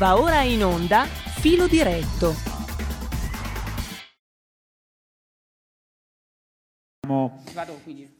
[0.00, 2.32] Va ora in onda Filo diretto.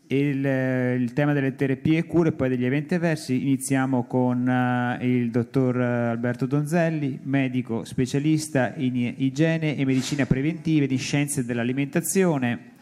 [0.08, 3.40] Il, il, tema delle terapie e cure e poi degli eventi avversi.
[3.40, 10.98] Iniziamo con uh, il dottor Alberto Donzelli, medico specialista in igiene e medicina preventiva di
[10.98, 12.72] scienze dell'alimentazione,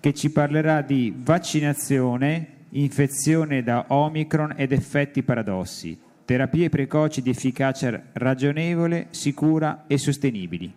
[0.00, 5.96] che ci parlerà di vaccinazione, infezione da Omicron ed effetti paradossi,
[6.32, 10.74] terapie precoci di efficacia ragionevole, sicura e sostenibili.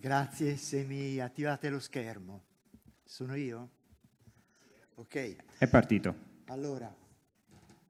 [0.00, 2.42] Grazie se mi attivate lo schermo.
[3.04, 3.68] Sono io?
[4.94, 5.36] Ok.
[5.58, 6.14] È partito.
[6.46, 6.90] Allora,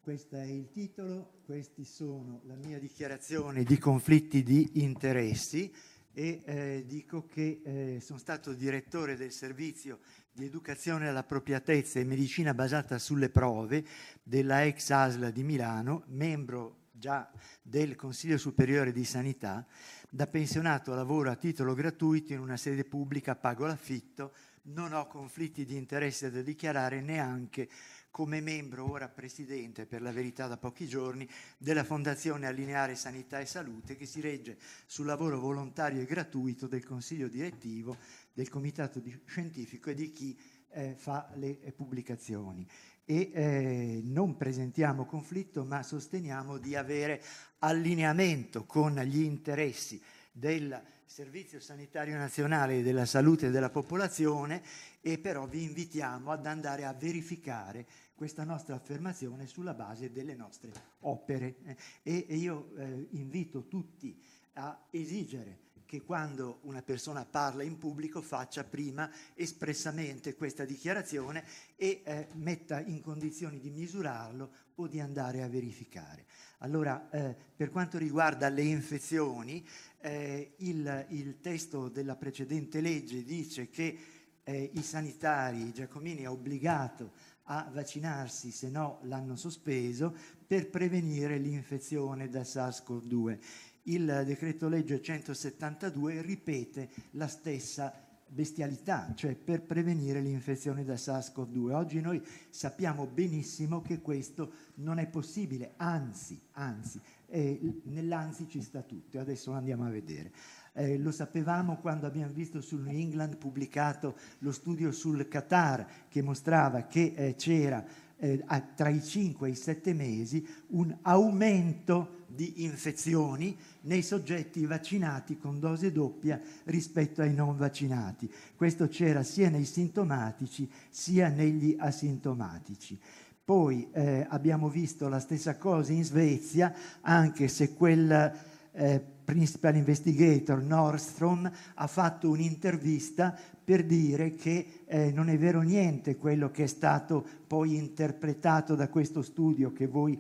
[0.00, 5.72] questo è il titolo, questi sono la mia dichiarazione di conflitti di interessi
[6.12, 10.00] e eh, dico che eh, sono stato direttore del servizio
[10.34, 13.84] di educazione all'appropriatezza e medicina basata sulle prove
[14.20, 17.30] della ex ASLA di Milano, membro già
[17.62, 19.64] del Consiglio Superiore di Sanità,
[20.10, 24.32] da pensionato lavoro a titolo gratuito in una sede pubblica, pago l'affitto,
[24.62, 27.68] non ho conflitti di interesse da dichiarare neanche
[28.10, 33.46] come membro, ora presidente per la verità da pochi giorni, della Fondazione Allineare Sanità e
[33.46, 37.96] Salute che si regge sul lavoro volontario e gratuito del Consiglio direttivo,
[38.34, 40.38] del Comitato Scientifico e di chi
[40.70, 42.66] eh, fa le eh, pubblicazioni.
[43.06, 47.22] E eh, non presentiamo conflitto, ma sosteniamo di avere
[47.60, 50.00] allineamento con gli interessi
[50.32, 54.62] del Servizio Sanitario Nazionale della Salute della Popolazione
[55.00, 60.72] e però vi invitiamo ad andare a verificare questa nostra affermazione sulla base delle nostre
[61.00, 61.54] opere.
[62.02, 64.20] E, e io eh, invito tutti
[64.54, 65.58] a esigere
[65.94, 71.44] che quando una persona parla in pubblico faccia prima espressamente questa dichiarazione
[71.76, 76.24] e eh, metta in condizioni di misurarlo o di andare a verificare.
[76.58, 79.64] Allora, eh, per quanto riguarda le infezioni,
[80.00, 83.96] eh, il, il, testo della precedente legge dice che
[84.42, 87.12] eh, i sanitari, Giacomini è obbligato
[87.44, 90.12] a vaccinarsi, se no l'hanno sospeso,
[90.44, 93.38] per prevenire l'infezione da SARS-CoV-2.
[93.86, 97.92] Il decreto legge 172 ripete la stessa
[98.26, 101.70] bestialità, cioè per prevenire l'infezione da SARS-CoV-2.
[101.72, 108.80] Oggi noi sappiamo benissimo che questo non è possibile, anzi, anzi, eh, nell'anzi ci sta
[108.80, 110.32] tutto, adesso andiamo a vedere.
[110.72, 116.20] Eh, lo sapevamo quando abbiamo visto sul New England pubblicato lo studio sul Qatar che
[116.20, 117.84] mostrava che eh, c'era
[118.24, 118.42] eh,
[118.74, 125.60] tra i 5 e i 7 mesi un aumento di infezioni nei soggetti vaccinati con
[125.60, 128.30] dose doppia rispetto ai non vaccinati.
[128.56, 132.98] Questo c'era sia nei sintomatici sia negli asintomatici.
[133.44, 138.32] Poi eh, abbiamo visto la stessa cosa in Svezia, anche se quel
[138.72, 146.16] eh, principal investigator Nordstrom ha fatto un'intervista per dire che eh, non è vero niente
[146.16, 150.18] quello che è stato poi interpretato da questo studio che voi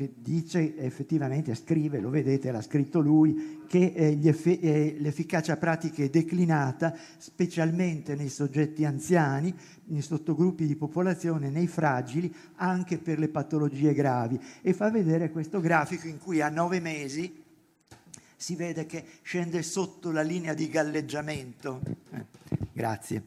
[0.00, 6.02] che dice effettivamente, scrive, lo vedete, l'ha scritto lui, che eh, effe- eh, l'efficacia pratica
[6.02, 9.54] è declinata specialmente nei soggetti anziani,
[9.88, 14.40] nei sottogruppi di popolazione, nei fragili, anche per le patologie gravi.
[14.62, 17.39] E fa vedere questo grafico in cui a nove mesi
[18.40, 21.82] si vede che scende sotto la linea di galleggiamento.
[22.10, 22.24] Eh,
[22.72, 23.24] grazie.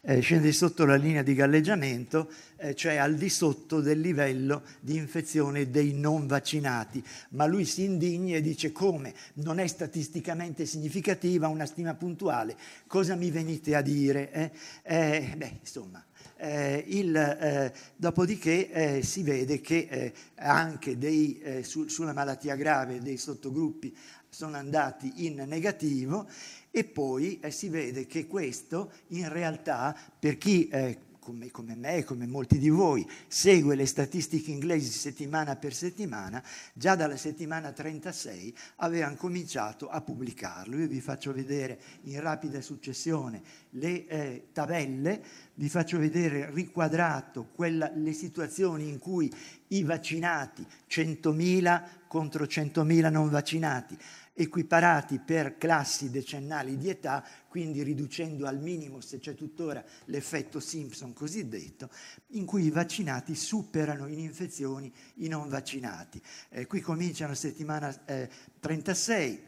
[0.00, 4.96] Eh, scende sotto la linea di galleggiamento, eh, cioè al di sotto del livello di
[4.96, 7.00] infezione dei non vaccinati.
[7.30, 12.56] Ma lui si indigna e dice come non è statisticamente significativa una stima puntuale.
[12.88, 14.32] Cosa mi venite a dire?
[14.32, 14.50] Eh?
[14.82, 16.04] Eh, beh, insomma.
[16.38, 23.00] Eh, il, eh, dopodiché eh, si vede che eh, anche dei, su, sulla malattia grave
[23.00, 23.96] dei sottogruppi
[24.36, 26.28] sono andati in negativo
[26.70, 32.04] e poi eh, si vede che questo in realtà per chi eh, come, come, me,
[32.04, 36.40] come molti di voi, segue le statistiche inglesi settimana per settimana,
[36.72, 40.78] già dalla settimana 36 avevano cominciato a pubblicarlo.
[40.78, 45.20] Io vi faccio vedere in rapida successione le eh, tabelle,
[45.54, 49.28] vi faccio vedere riquadrato quella, le situazioni in cui
[49.68, 53.98] i vaccinati, 100.000 contro 100.000 non vaccinati,
[54.38, 61.14] equiparati per classi decennali di età, quindi riducendo al minimo, se c'è tuttora l'effetto Simpson
[61.14, 61.88] cosiddetto,
[62.28, 66.20] in cui i vaccinati superano in infezioni i non vaccinati.
[66.50, 68.28] Eh, qui comincia la settimana eh,
[68.60, 69.45] 36,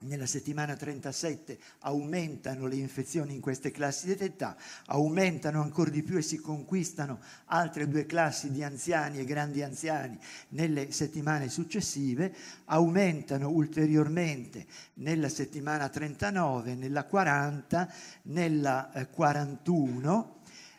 [0.00, 4.56] nella settimana 37 aumentano le infezioni in queste classi di età,
[4.86, 10.18] aumentano ancora di più e si conquistano altre due classi di anziani e grandi anziani
[10.50, 12.32] nelle settimane successive,
[12.66, 17.92] aumentano ulteriormente nella settimana 39, nella 40,
[18.22, 20.36] nella 41, eh,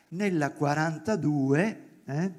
[0.09, 2.31] nella 42 eh,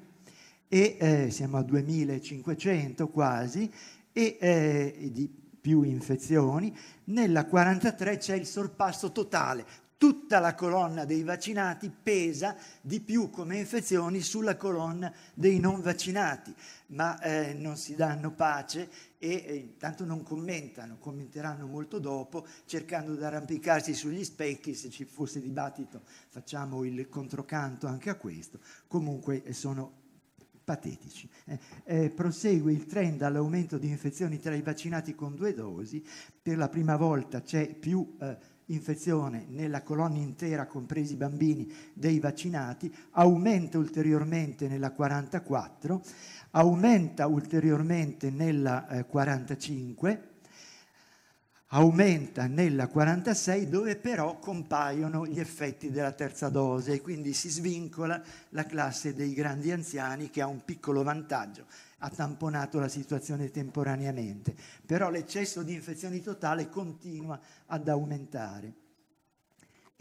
[0.67, 3.71] e eh, siamo a 2500 quasi
[4.13, 6.75] e eh, di più infezioni,
[7.05, 9.89] nella 43 c'è il sorpasso totale.
[10.01, 16.51] Tutta la colonna dei vaccinati pesa di più come infezioni sulla colonna dei non vaccinati,
[16.87, 23.13] ma eh, non si danno pace e eh, intanto non commentano, commenteranno molto dopo, cercando
[23.13, 29.43] di arrampicarsi sugli specchi, se ci fosse dibattito facciamo il controcanto anche a questo, comunque
[29.43, 30.00] eh, sono
[30.63, 31.29] patetici.
[31.45, 36.03] Eh, eh, prosegue il trend all'aumento di infezioni tra i vaccinati con due dosi,
[36.41, 42.19] per la prima volta c'è più eh, infezione nella colonna intera, compresi i bambini, dei
[42.19, 46.01] vaccinati, aumenta ulteriormente nella 44,
[46.51, 50.29] aumenta ulteriormente nella eh, 45,
[51.73, 58.21] aumenta nella 46 dove però compaiono gli effetti della terza dose e quindi si svincola
[58.49, 61.65] la classe dei grandi anziani che ha un piccolo vantaggio,
[61.99, 64.53] ha tamponato la situazione temporaneamente,
[64.85, 68.80] però l'eccesso di infezioni totale continua ad aumentare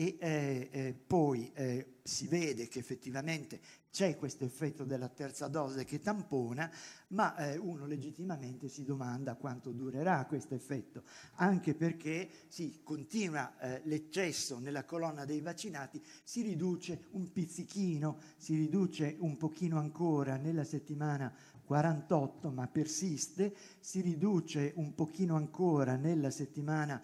[0.01, 3.61] e eh, eh, poi eh, si vede che effettivamente
[3.91, 6.71] c'è questo effetto della terza dose che tampona,
[7.09, 11.03] ma eh, uno legittimamente si domanda quanto durerà questo effetto,
[11.35, 18.55] anche perché si continua eh, l'eccesso nella colonna dei vaccinati, si riduce un pizzichino, si
[18.55, 21.31] riduce un pochino ancora nella settimana
[21.67, 27.03] 48, ma persiste, si riduce un pochino ancora nella settimana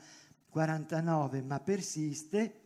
[0.49, 2.61] 49, ma persiste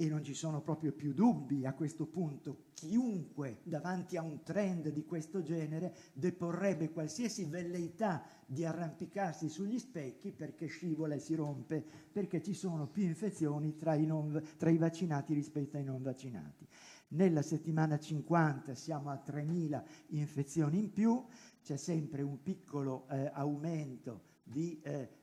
[0.00, 2.68] e non ci sono proprio più dubbi a questo punto.
[2.72, 10.32] Chiunque davanti a un trend di questo genere deporrebbe qualsiasi velleità di arrampicarsi sugli specchi
[10.32, 14.78] perché scivola e si rompe, perché ci sono più infezioni tra i, non, tra i
[14.78, 16.66] vaccinati rispetto ai non vaccinati.
[17.08, 19.82] Nella settimana 50 siamo a 3.000
[20.12, 21.22] infezioni in più,
[21.62, 25.19] c'è sempre un piccolo eh, aumento di eh,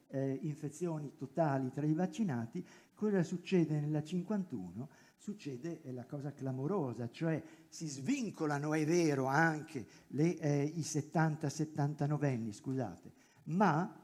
[0.48, 2.66] infezioni totali tra i vaccinati,
[2.98, 4.90] Cosa succede nella 51?
[5.18, 7.40] Succede la cosa clamorosa, cioè
[7.70, 13.14] si svincolano, è vero, anche le, eh, i 70-79 anni, scusate,
[13.44, 14.04] ma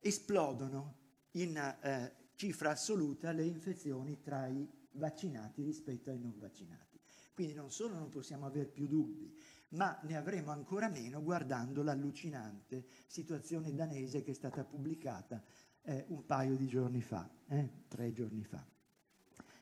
[0.00, 0.96] esplodono
[1.30, 7.00] in eh, cifra assoluta le infezioni tra i vaccinati rispetto ai non vaccinati.
[7.32, 9.34] Quindi non solo non possiamo avere più dubbi,
[9.72, 15.42] ma ne avremo ancora meno guardando l'allucinante situazione danese che è stata pubblicata
[15.82, 18.64] eh, un paio di giorni fa, eh, tre giorni fa.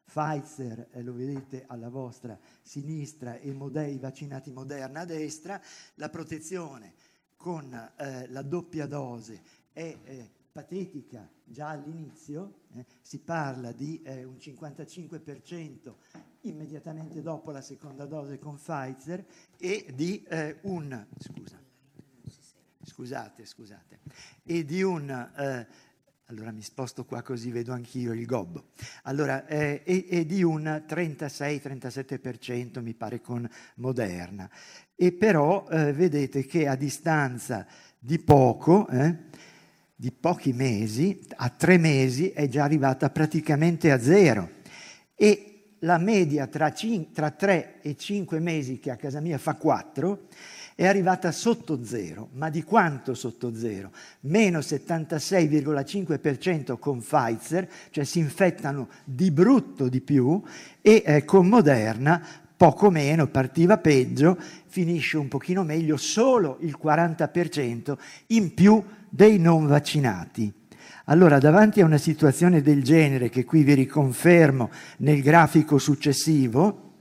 [0.05, 5.61] Pfizer, eh, lo vedete alla vostra sinistra, e Modei vaccinati Moderna a destra,
[5.95, 6.95] la protezione
[7.37, 9.41] con eh, la doppia dose
[9.73, 15.95] è eh, patetica già all'inizio, eh, si parla di un 55%
[16.43, 19.25] immediatamente dopo la seconda dose con Pfizer
[19.59, 21.61] e di eh, un scusa,
[22.83, 24.01] scusate, scusate,
[24.45, 25.67] e di un
[26.31, 28.69] allora mi sposto qua così vedo anch'io il gobbo.
[29.03, 34.49] Allora, eh, è, è, di un 36-37% mi pare con Moderna.
[34.95, 37.67] E però eh, vedete che a distanza
[37.99, 39.17] di poco, eh,
[39.97, 44.59] di pochi mesi, a tre mesi è già arrivata praticamente a zero.
[45.17, 49.55] E la media tra, cin- tra 3 e 5 mesi, che a casa mia fa
[49.55, 50.29] 4,
[50.75, 53.93] è arrivata sotto zero, ma di quanto sotto zero?
[54.21, 60.41] Meno 76,5% con Pfizer, cioè si infettano di brutto di più,
[60.81, 62.25] e eh, con Moderna
[62.57, 69.67] poco meno, partiva peggio, finisce un pochino meglio, solo il 40% in più dei non
[69.67, 70.60] vaccinati.
[71.11, 76.99] Allora, davanti a una situazione del genere, che qui vi riconfermo nel grafico successivo,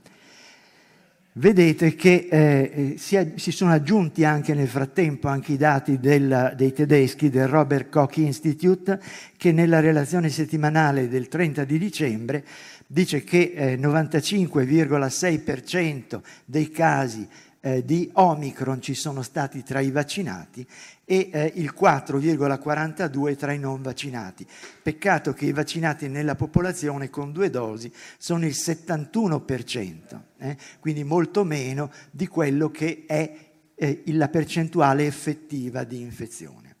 [1.34, 6.54] vedete che eh, eh, si, si, sono aggiunti anche nel frattempo anche i dati del,
[6.56, 8.98] dei tedeschi del Robert Koch Institute
[9.36, 12.44] che nella relazione settimanale del 30 di dicembre
[12.88, 17.28] dice che eh, 95,6% dei casi
[17.60, 20.66] eh, di Omicron ci sono stati tra i vaccinati
[21.04, 24.46] e eh, il 4,42 tra i non vaccinati.
[24.82, 31.44] Peccato che i vaccinati nella popolazione con due dosi sono il 71%, eh, quindi molto
[31.44, 36.76] meno di quello che è eh, la percentuale effettiva di infezione.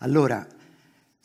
[0.00, 0.46] Allora,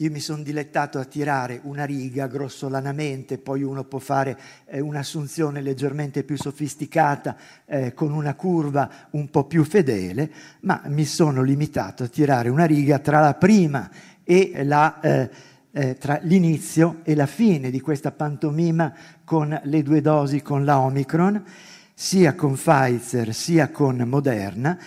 [0.01, 5.61] io mi sono dilettato a tirare una riga grossolanamente, poi uno può fare eh, un'assunzione
[5.61, 10.31] leggermente più sofisticata eh, con una curva un po' più fedele,
[10.61, 13.91] ma mi sono limitato a tirare una riga tra la prima
[14.23, 15.29] e la, eh,
[15.71, 18.91] eh tra l'inizio e la fine di questa pantomima
[19.23, 21.43] con le due dosi con la Omicron,
[21.93, 24.79] sia con Pfizer sia con Moderna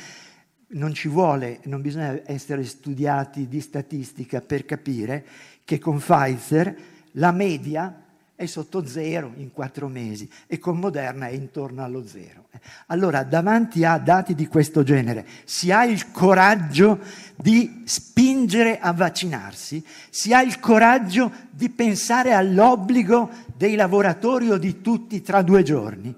[0.75, 5.25] non ci vuole, non bisogna essere studiati di statistica per capire
[5.65, 6.77] che con Pfizer
[7.13, 8.03] la media
[8.37, 12.49] è sotto zero in quattro mesi e con Moderna è intorno allo zero.
[12.87, 16.99] Allora, davanti a dati di questo genere, si ha il coraggio
[17.37, 24.81] di spingere a vaccinarsi, si ha il coraggio di pensare all'obbligo dei lavoratori o di
[24.81, 26.13] tutti tra due giorni,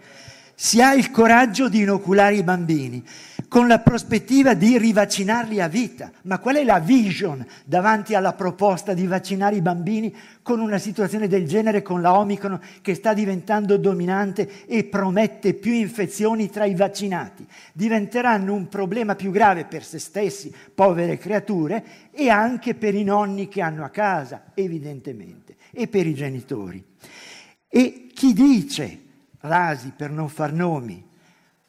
[0.54, 3.04] si ha il coraggio di inoculare i bambini
[3.48, 6.10] con la prospettiva di rivaccinarli a vita.
[6.22, 11.28] Ma qual è la vision davanti alla proposta di vaccinare i bambini con una situazione
[11.28, 16.74] del genere, con la Omicron che sta diventando dominante e promette più infezioni tra i
[16.74, 17.46] vaccinati?
[17.72, 23.48] Diventeranno un problema più grave per se stessi, povere creature, e anche per i nonni
[23.48, 26.82] che hanno a casa, evidentemente, e per i genitori.
[27.68, 29.00] E chi dice,
[29.40, 31.05] Rasi per non far nomi,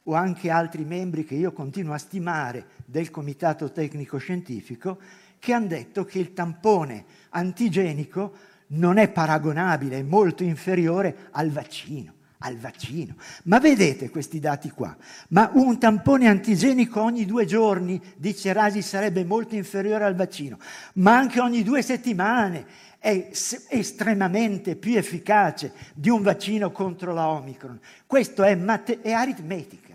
[0.08, 4.98] o anche altri membri che io continuo a stimare del Comitato Tecnico Scientifico,
[5.38, 8.32] che hanno detto che il tampone antigenico
[8.68, 12.14] non è paragonabile, è molto inferiore al vaccino.
[12.40, 13.16] Al vaccino.
[13.44, 14.96] Ma vedete questi dati qua?
[15.30, 20.56] Ma un tampone antigenico ogni due giorni, dice Rasi, sarebbe molto inferiore al vaccino,
[20.94, 22.64] ma anche ogni due settimane
[22.98, 23.30] è
[23.70, 27.78] estremamente più efficace di un vaccino contro la Omicron.
[28.06, 29.87] Questo è, mate- è aritmetica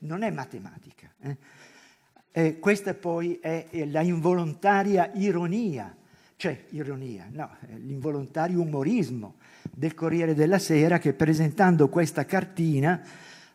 [0.00, 1.10] non è matematica.
[1.20, 1.36] Eh?
[2.30, 5.94] Eh, questa poi è, è, la involontaria ironia,
[6.36, 9.36] cioè ironia, no, l'involontario umorismo
[9.72, 13.00] del Corriere della Sera che presentando questa cartina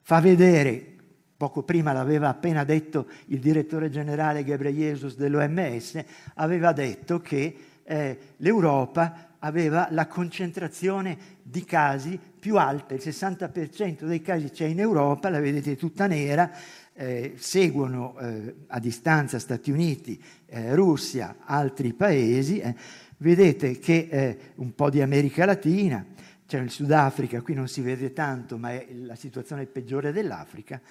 [0.01, 0.95] fa vedere,
[1.37, 6.03] poco prima l'aveva appena detto il direttore generale Ghebreyesus dell'OMS,
[6.35, 14.21] aveva detto che eh, l'Europa aveva la concentrazione di casi più alta, il 60% dei
[14.21, 16.51] casi c'è in Europa, la vedete tutta nera,
[16.91, 22.75] eh, seguono eh, a distanza Stati Uniti, eh, Russia, altri paesi, eh,
[23.19, 26.05] vedete che eh, un po' di America Latina,
[26.45, 30.81] c'è il Sudafrica, qui non si vede tanto, ma è la situazione peggiore dell'Africa,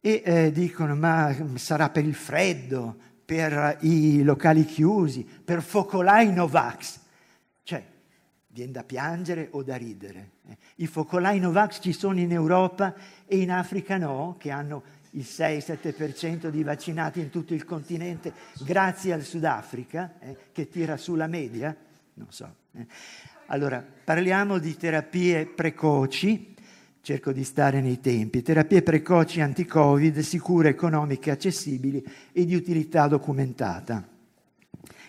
[0.00, 6.99] e eh, dicono ma sarà per il freddo, per i locali chiusi, per focolai Novax.
[8.52, 10.30] Viene da piangere o da ridere.
[10.48, 10.56] Eh.
[10.76, 12.94] I focolai Novax ci sono in Europa
[13.26, 18.32] e in Africa no, che hanno il 6-7% di vaccinati in tutto il continente,
[18.64, 21.74] grazie al Sudafrica, eh, che tira su la media.
[22.14, 22.54] Non so.
[22.72, 22.86] Eh.
[23.46, 26.54] Allora, parliamo di terapie precoci,
[27.00, 34.06] cerco di stare nei tempi, terapie precoci anti-Covid, sicure, economiche, accessibili e di utilità documentata.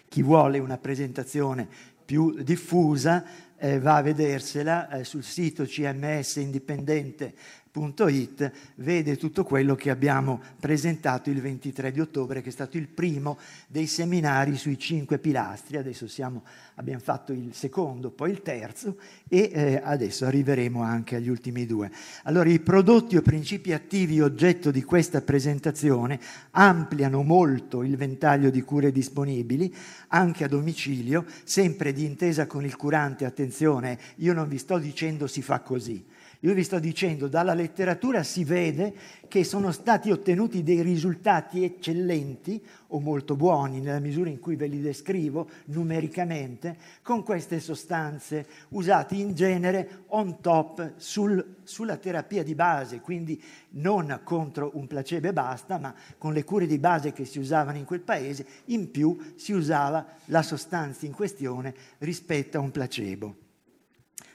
[0.07, 1.69] Chi vuole una presentazione
[2.11, 3.23] più diffusa
[3.57, 7.33] eh, va a vedersela eh, sul sito CMS Indipendente
[7.73, 12.89] It, vede tutto quello che abbiamo presentato il 23 di ottobre, che è stato il
[12.89, 13.37] primo
[13.67, 15.77] dei seminari sui cinque pilastri.
[15.77, 16.43] Adesso siamo,
[16.75, 18.97] abbiamo fatto il secondo, poi il terzo
[19.29, 21.89] e eh, adesso arriveremo anche agli ultimi due.
[22.23, 26.19] Allora, i prodotti o principi attivi oggetto di questa presentazione
[26.51, 29.73] ampliano molto il ventaglio di cure disponibili,
[30.09, 33.23] anche a domicilio, sempre di intesa con il curante.
[33.23, 38.23] Attenzione, io non vi sto dicendo si fa così io vi sto dicendo, dalla letteratura
[38.23, 38.95] si vede
[39.27, 44.65] che sono stati ottenuti dei risultati eccellenti o molto buoni nella misura in cui ve
[44.65, 52.55] li descrivo numericamente con queste sostanze usate in genere on top sul, sulla terapia di
[52.55, 53.39] base, quindi
[53.73, 57.77] non contro un placebo e basta, ma con le cure di base che si usavano
[57.77, 63.49] in quel paese, in più si usava la sostanza in questione rispetto a un placebo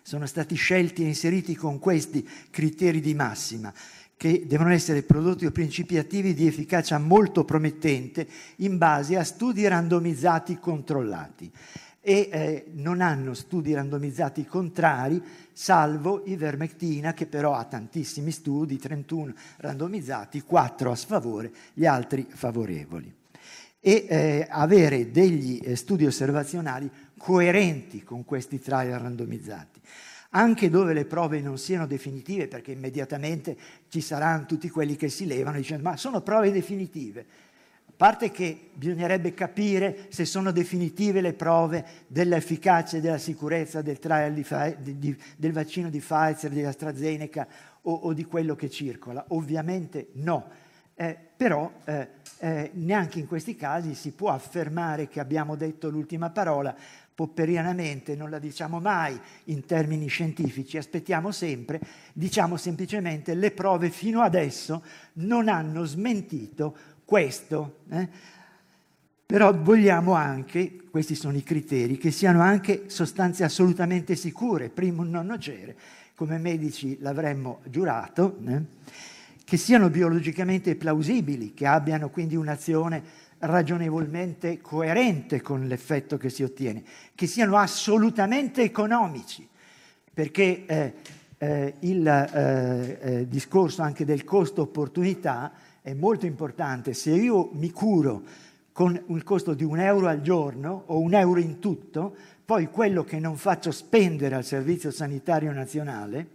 [0.07, 3.75] sono stati scelti e inseriti con questi criteri di massima
[4.17, 8.25] che devono essere prodotti o principi attivi di efficacia molto promettente
[8.59, 11.51] in base a studi randomizzati controllati
[12.01, 15.21] e eh, non hanno studi randomizzati contrari,
[15.53, 23.13] salvo ivermectina che però ha tantissimi studi, 31 randomizzati, 4 a sfavore, gli altri favorevoli.
[23.87, 29.81] E eh, avere degli eh, studi osservazionali coerenti con questi trial randomizzati.
[30.31, 33.57] Anche dove le prove non siano definitive, perché immediatamente
[33.88, 37.25] ci saranno tutti quelli che si levano dicendo ma sono prove definitive.
[37.97, 44.33] parte che bisognerebbe capire se sono definitive le prove dell'efficacia e della sicurezza del, trial
[44.33, 47.47] di, di, del vaccino di Pfizer, di AstraZeneca
[47.83, 49.25] o, o, di quello che circola.
[49.28, 50.64] Ovviamente no,
[50.97, 56.31] eh, però eh, eh, neanche in questi casi si può affermare che abbiamo detto l'ultima
[56.31, 56.75] parola,
[57.14, 61.81] popperianamente non la diciamo mai in termini scientifici, aspettiamo sempre,
[62.12, 64.83] diciamo semplicemente le prove fino adesso
[65.14, 66.76] non hanno smentito
[67.07, 67.78] questo.
[67.90, 68.09] Eh?
[69.25, 75.26] Però vogliamo anche, questi sono i criteri, che siano anche sostanze assolutamente sicure, primum non
[75.26, 75.76] nocere,
[76.14, 79.14] come medici l'avremmo giurato, eh?
[79.47, 83.00] Che siano biologicamente plausibili, che abbiano quindi un'azione
[83.38, 86.83] ragionevolmente coerente con l'effetto che si ottiene,
[87.15, 89.49] che siano assolutamente economici,
[90.12, 90.95] perché eh,
[91.38, 96.93] eh, il eh, eh discorso anche del costo-opportunità è molto importante.
[96.93, 98.23] Se io mi curo
[98.73, 103.05] con un costo di un euro al giorno o un euro in tutto, poi quello
[103.05, 106.35] che non faccio spendere al Servizio Sanitario Nazionale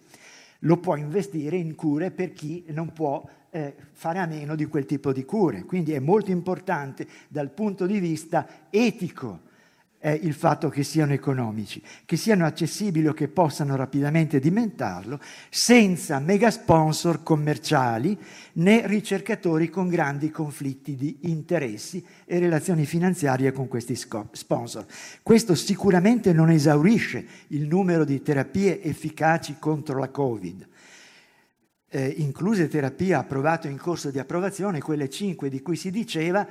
[0.61, 4.85] lo può investire in cure per chi non può eh, fare a meno di quel
[4.85, 5.63] tipo di cure.
[5.63, 9.49] Quindi è molto importante dal punto di vista etico
[10.01, 16.19] eh, il fatto che siano economici, che siano accessibili o che possano rapidamente diventarlo, senza
[16.19, 18.17] mega sponsor commerciali
[18.53, 24.85] né ricercatori con grandi conflitti di interessi e relazioni finanziarie con questi sponsor.
[25.21, 30.69] Questo sicuramente non esaurisce il numero di terapie efficaci contro la Covid
[31.93, 36.47] eh, incluse terapie approvate in corso di approvazione, quelle cinque di cui si diceva,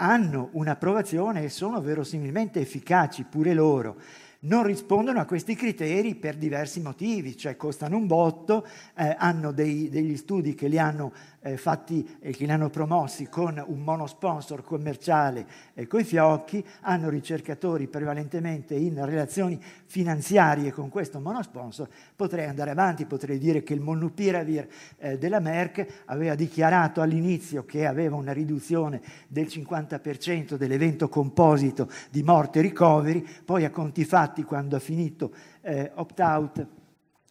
[0.00, 3.96] hanno un'approvazione e sono verosimilmente efficaci pure loro.
[4.40, 8.64] Non rispondono a questi criteri per diversi motivi, cioè costano un botto,
[8.96, 13.28] eh, hanno dei, degli studi che li hanno eh, fatti e che li hanno promossi
[13.28, 21.20] con un monosponsor commerciale e coi fiocchi, hanno ricercatori prevalentemente in relazioni finanziarie con questo
[21.20, 24.68] monosponsor, potrei andare avanti, potrei dire che il Molnupiravir
[24.98, 32.22] eh, della Merck aveva dichiarato all'inizio che aveva una riduzione del 50% dell'evento composito di
[32.22, 36.66] morte e ricoveri, poi a conti fatti quando ha finito eh, opt-out,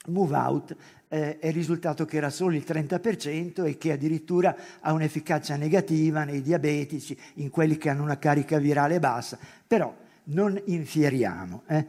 [0.07, 0.75] move-out,
[1.09, 6.41] eh, è risultato che era solo il 30% e che addirittura ha un'efficacia negativa nei
[6.41, 9.37] diabetici, in quelli che hanno una carica virale bassa.
[9.65, 9.93] Però
[10.25, 11.63] non infieriamo.
[11.67, 11.85] Eh.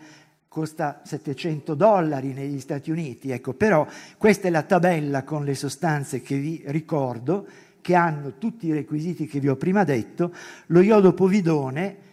[0.48, 6.22] Costa 700 dollari negli Stati Uniti, ecco, però questa è la tabella con le sostanze
[6.22, 7.46] che vi ricordo,
[7.80, 10.32] che hanno tutti i requisiti che vi ho prima detto.
[10.66, 12.07] Lo iodo povidone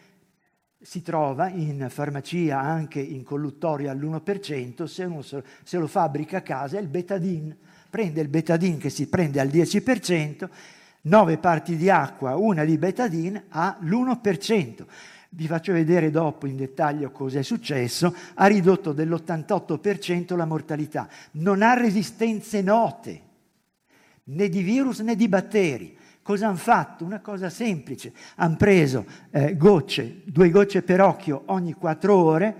[0.86, 6.78] si trova in farmacia anche in colluttorio all'1%, se uno se lo fabbrica a casa
[6.78, 7.58] è il betadine.
[7.90, 10.48] Prende il betadine che si prende al 10%,
[11.02, 14.86] 9 parti di acqua, una di betadine all'1%.
[15.30, 18.16] Vi faccio vedere dopo in dettaglio cosa è successo.
[18.36, 21.10] Ha ridotto dell'88% la mortalità.
[21.32, 23.22] Non ha resistenze note,
[24.26, 27.06] né di virus né di batteri Cosa hanno fatto?
[27.06, 28.12] Una cosa semplice.
[28.38, 32.56] Hanno preso eh, gocce, due gocce per occhio ogni quattro ore,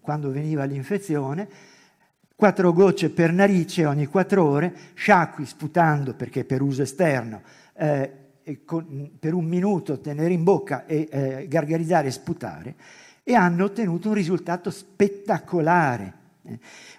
[0.00, 1.48] quando veniva l'infezione,
[2.34, 7.42] quattro gocce per narice ogni quattro ore, sciacqui sputando perché per uso esterno,
[7.76, 8.12] eh,
[8.64, 12.74] con, per un minuto tenere in bocca e eh, gargarizzare e sputare,
[13.22, 16.12] e hanno ottenuto un risultato spettacolare.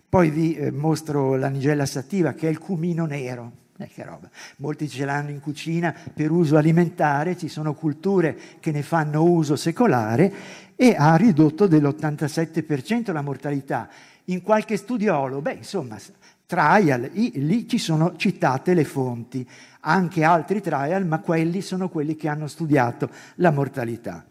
[0.07, 3.67] Poi vi eh, mostro la nigella sativa, che è il cumino nero.
[3.81, 4.29] Eh, che roba.
[4.57, 9.55] Molti ce l'hanno in cucina per uso alimentare, ci sono culture che ne fanno uso
[9.55, 10.33] secolare
[10.75, 13.87] e ha ridotto dell'87% la mortalità.
[14.25, 15.97] In qualche studiolo, beh, insomma,
[16.45, 19.47] trial, lì ci sono citate le fonti,
[19.81, 24.25] anche altri trial, ma quelli sono quelli che hanno studiato la mortalità.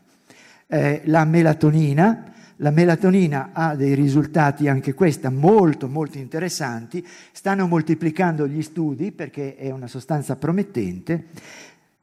[0.66, 8.46] Eh, la melatonina, la melatonina ha dei risultati, anche questa, molto molto interessanti, stanno moltiplicando
[8.48, 11.26] gli studi perché è una sostanza promettente,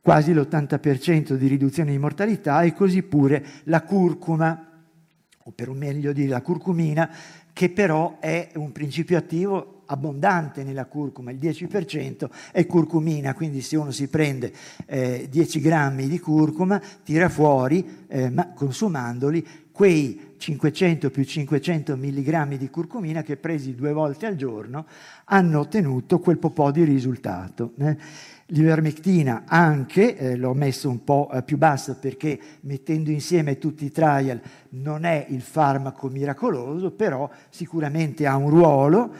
[0.02, 4.70] quasi l'80% di riduzione di mortalità e così pure la curcuma,
[5.44, 7.10] o per meglio dire la curcumina,
[7.52, 13.78] che però è un principio attivo abbondante nella curcuma, il 10% è curcumina, quindi se
[13.78, 14.52] uno si prende
[14.86, 22.56] eh, 10 grammi di curcuma, tira fuori, eh, ma consumandoli, quei 500 più 500 mg
[22.56, 24.86] di curcumina che presi due volte al giorno
[25.26, 27.74] hanno ottenuto quel po' di risultato.
[27.80, 27.98] Eh.
[28.50, 33.92] L'ivermectina anche, eh, l'ho messo un po' eh, più basso perché mettendo insieme tutti i
[33.92, 39.14] trial non è il farmaco miracoloso, però sicuramente ha un ruolo.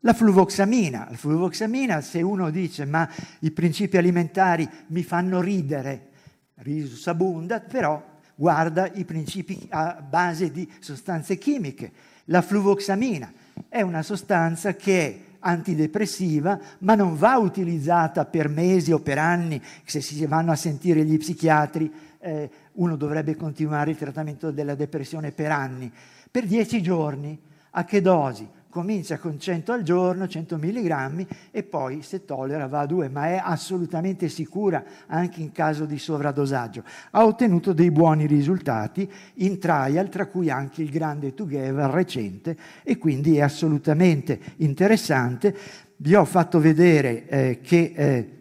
[0.00, 3.08] La fluvoxamina, la fluvoxamina se uno dice ma
[3.40, 6.08] i principi alimentari mi fanno ridere,
[6.56, 11.90] risus abundat, però guarda i principi a base di sostanze chimiche.
[12.26, 13.32] La fluvoxamina
[13.68, 19.60] è una sostanza che è antidepressiva, ma non va utilizzata per mesi o per anni,
[19.84, 25.30] se si vanno a sentire gli psichiatri eh, uno dovrebbe continuare il trattamento della depressione
[25.30, 25.90] per anni,
[26.30, 27.38] per dieci giorni.
[27.70, 28.48] A che dosi?
[28.76, 33.28] Comincia con 100 al giorno, 100 mg e poi se tollera va a 2, ma
[33.28, 36.84] è assolutamente sicura anche in caso di sovradosaggio.
[37.12, 42.98] Ha ottenuto dei buoni risultati in trial, tra cui anche il grande Together recente e
[42.98, 45.56] quindi è assolutamente interessante.
[45.96, 48.35] Vi ho fatto vedere eh, che eh,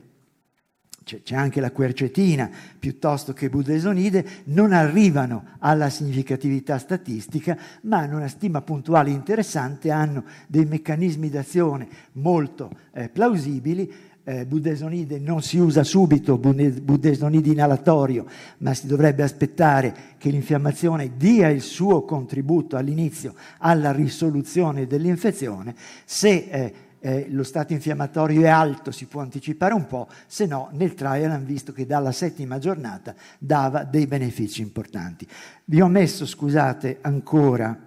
[1.05, 8.27] c'è anche la quercetina piuttosto che budesonide, non arrivano alla significatività statistica, ma hanno una
[8.27, 14.13] stima puntuale interessante, hanno dei meccanismi d'azione molto eh, plausibili.
[14.27, 18.25] Eh, budesonide non si usa subito, budesonide inalatorio,
[18.57, 25.75] ma si dovrebbe aspettare che l'infiammazione dia il suo contributo all'inizio alla risoluzione dell'infezione.
[26.05, 26.73] Se eh,
[27.05, 31.29] eh, lo stato infiammatorio è alto, si può anticipare un po', se no nel trial
[31.29, 35.27] hanno visto che dalla settima giornata dava dei benefici importanti.
[35.65, 37.77] Vi ho messo, scusate, ancora,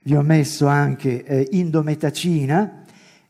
[0.00, 2.82] vi ho messo anche eh, indometacina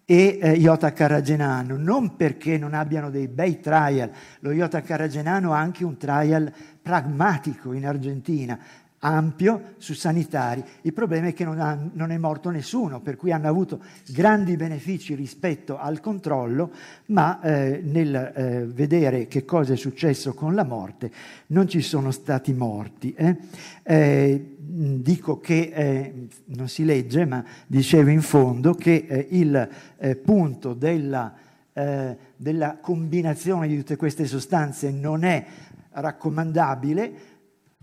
[0.07, 5.59] e eh, iota carragenano, non perché non abbiano dei bei trial, lo iota carragenano ha
[5.59, 6.51] anche un trial
[6.81, 8.59] pragmatico in Argentina,
[9.05, 10.65] ampio su sanitari.
[10.83, 14.57] Il problema è che non, ha, non, è morto nessuno, per cui hanno avuto grandi
[14.57, 16.71] benefici rispetto al controllo,
[17.07, 21.11] ma eh, nel eh, vedere che cosa è successo con la morte
[21.49, 23.15] non ci sono stati morti.
[23.15, 23.37] Eh.
[23.83, 29.69] eh dico che eh, non si legge, ma dicevo in fondo che eh, il
[30.25, 31.33] punto della,
[32.37, 35.45] della combinazione di tutte queste sostanze non è
[35.91, 37.34] raccomandabile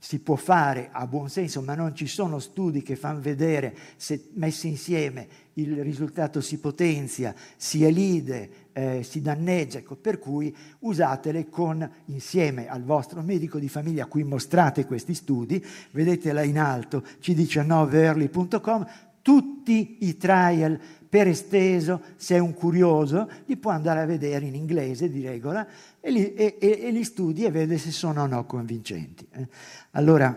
[0.03, 4.29] si può fare a buon senso, ma non ci sono studi che fanno vedere se
[4.33, 11.49] messi insieme il risultato si potenzia, si elide, eh, si danneggia, ecco, per cui usatele
[11.49, 17.03] con, insieme al vostro medico di famiglia a cui mostrate questi studi, vedetela in alto,
[17.21, 18.87] c19early.com,
[19.21, 24.55] tutti i trial per esteso, se è un curioso, li può andare a vedere in
[24.55, 25.67] inglese di regola
[25.99, 29.27] e li, e, e, e li studi e vede se sono o no convincenti.
[29.31, 29.47] Eh.
[29.91, 30.33] Allora,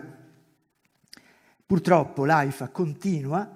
[1.65, 3.49] purtroppo l'AIFA continua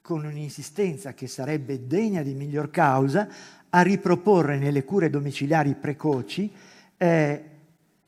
[0.00, 3.28] con un'insistenza che sarebbe degna di miglior causa
[3.68, 6.50] a riproporre nelle cure domiciliari precoci
[6.96, 7.44] eh,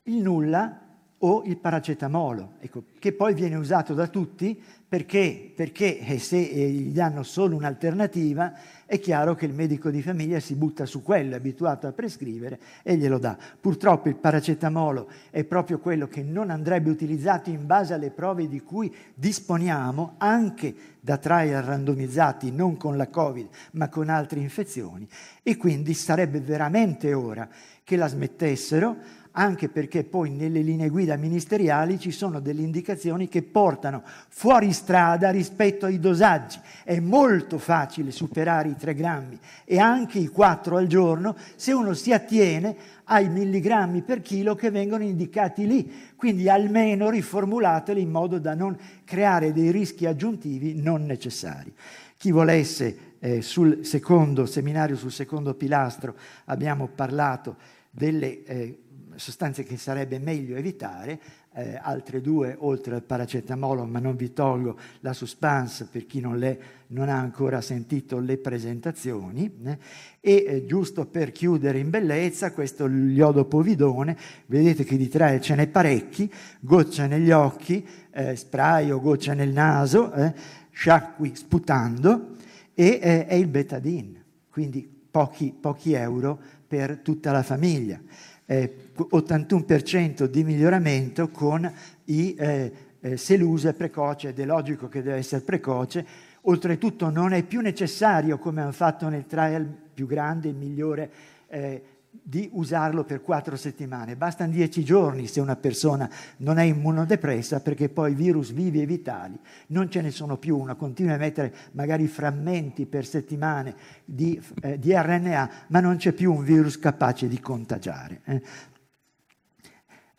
[0.05, 0.86] il nulla
[1.21, 6.69] o il paracetamolo, ecco, che poi viene usato da tutti perché, perché eh, se eh,
[6.69, 8.53] gli danno solo un'alternativa
[8.85, 12.61] è chiaro che il medico di famiglia si butta su quello, è abituato a prescrivere
[12.83, 13.37] e glielo dà.
[13.61, 18.61] Purtroppo il paracetamolo è proprio quello che non andrebbe utilizzato in base alle prove di
[18.61, 25.09] cui disponiamo, anche da trial randomizzati non con la Covid ma con altre infezioni
[25.43, 27.49] e quindi sarebbe veramente ora
[27.85, 28.97] che la smettessero
[29.39, 35.31] anche perché poi nelle linee guida ministeriali ci sono delle indicazioni che portano fuori strada
[35.31, 36.59] rispetto ai dosaggi.
[36.83, 41.93] È molto facile superare i 3 grammi e anche i 4 al giorno se uno
[41.93, 48.39] si attiene ai milligrammi per chilo che vengono indicati lì, quindi almeno riformulateli in modo
[48.39, 51.73] da non creare dei rischi aggiuntivi non necessari.
[52.17, 56.15] Chi volesse eh, sul secondo seminario, sul secondo pilastro,
[56.47, 57.57] abbiamo parlato
[57.97, 58.79] delle eh,
[59.17, 61.21] sostanze che sarebbe meglio evitare,
[61.55, 66.39] eh, altre due oltre al paracetamolo, ma non vi tolgo la suspense per chi non,
[66.39, 69.51] le, non ha ancora sentito le presentazioni.
[69.65, 69.79] Eh.
[70.21, 75.67] E eh, giusto per chiudere in bellezza, questo l'iodopovidone, vedete che di tre ce n'è
[75.67, 80.35] parecchi, goccia negli occhi, eh, spray o goccia nel naso, eh,
[80.71, 82.35] sciacqui sputando,
[82.75, 87.99] e eh, è il betadine, quindi pochi, pochi euro per tutta la famiglia
[88.47, 91.71] eh, 81% di miglioramento con
[92.05, 96.07] i, eh, eh, se l'uso è precoce, ed è logico che deve essere precoce,
[96.43, 101.11] oltretutto non è più necessario, come hanno fatto nel trial più grande e migliore,
[101.49, 101.83] eh,
[102.23, 104.17] di usarlo per quattro settimane.
[104.17, 109.39] Bastano dieci giorni se una persona non è immunodepressa perché poi virus vivi e vitali
[109.69, 110.59] non ce ne sono più.
[110.59, 113.75] Uno continua a mettere magari frammenti per settimane
[114.05, 118.21] di, eh, di RNA, ma non c'è più un virus capace di contagiare.
[118.25, 118.43] Eh.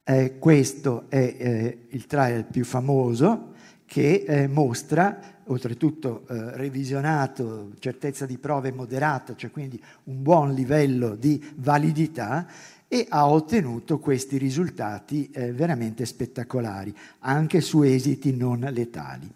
[0.10, 3.56] Eh, questo è eh, il trial più famoso
[3.86, 11.16] che eh, mostra oltretutto eh, revisionato, certezza di prove moderata, cioè quindi un buon livello
[11.16, 12.48] di validità,
[12.88, 19.30] e ha ottenuto questi risultati eh, veramente spettacolari, anche su esiti non letali.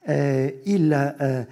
[0.00, 1.46] Eh, il, eh,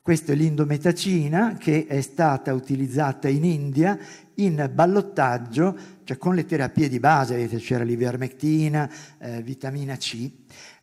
[0.00, 3.98] questa è l'indometacina che è stata utilizzata in India
[4.34, 10.30] in ballottaggio, cioè con le terapie di base, c'era l'ivermectina, eh, vitamina C,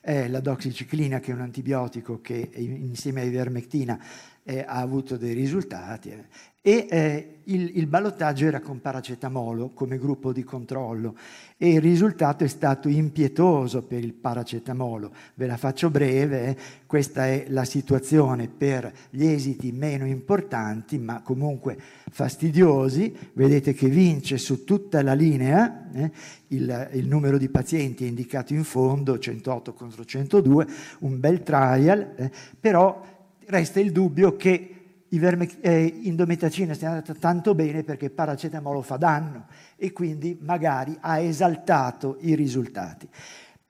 [0.06, 3.98] eh, la doxiciclina che è un antibiotico che insieme all'ivermectina
[4.44, 6.26] eh, ha avuto dei risultati eh.
[6.62, 11.16] e eh, il, il ballottaggio era con paracetamolo come gruppo di controllo
[11.58, 15.14] e il risultato è stato impietoso per il paracetamolo.
[15.36, 16.58] Ve la faccio breve, eh.
[16.86, 21.78] questa è la situazione per gli esiti meno importanti ma comunque
[22.14, 23.14] fastidiosi.
[23.34, 26.12] Vedete che vince su tutta la linea, eh.
[26.50, 30.68] il, il, numero di pazienti è indicato in fondo, 108 contro 102,
[31.00, 32.32] un bel trial, eh.
[32.60, 33.04] però
[33.48, 34.70] resta il dubbio che
[35.10, 42.18] eh, indometacina sia andata tanto bene perché paracetamolo fa danno e quindi magari ha esaltato
[42.22, 43.08] i risultati.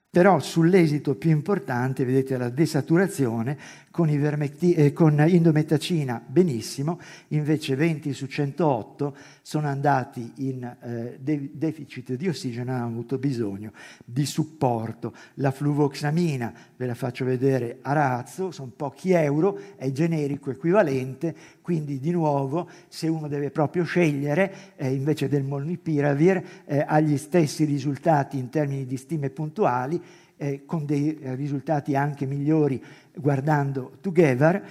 [0.10, 3.58] Però sull'esito più importante, vedete la desaturazione,
[3.93, 12.15] con, eh, con indometacina benissimo, invece 20 su 108 sono andati in eh, de- deficit
[12.15, 13.71] di ossigeno e hanno avuto bisogno
[14.03, 15.13] di supporto.
[15.36, 21.99] La fluvoxamina, ve la faccio vedere a razzo, sono pochi euro, è generico equivalente, quindi
[21.99, 27.63] di nuovo se uno deve proprio scegliere, eh, invece del molnupiravir, eh, ha gli stessi
[27.63, 30.01] risultati in termini di stime puntuali,
[30.43, 32.84] eh, con dei eh, risultati anche migliori
[33.15, 34.63] guardando Together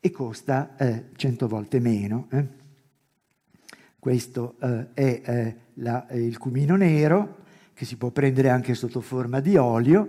[0.00, 2.26] e costa eh, 100 volte meno.
[2.30, 2.46] Eh.
[3.98, 7.38] Questo eh, è eh, la, il cumino nero
[7.74, 10.08] che si può prendere anche sotto forma di olio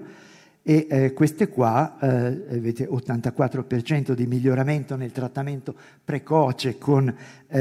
[0.66, 2.08] e eh, queste qua, eh,
[2.56, 7.14] avete 84% di miglioramento nel trattamento precoce con
[7.50, 7.60] eh,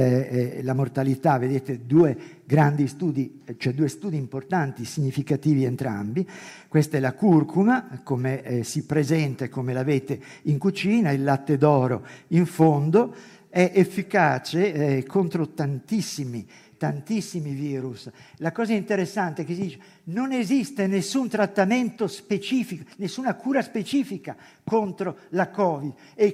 [0.58, 6.24] eh, la mortalità, vedete due grandi studi, cioè due studi importanti, significativi entrambi.
[6.68, 11.58] Questa è la curcuma, come eh, si presenta e come l'avete in cucina, il latte
[11.58, 13.12] d'oro in fondo,
[13.48, 16.46] è efficace eh, contro tantissimi
[16.82, 18.10] tantissimi virus.
[18.38, 24.36] La cosa interessante è che si dice non esiste nessun trattamento specifico, nessuna cura specifica
[24.64, 25.92] contro la Covid.
[26.16, 26.32] E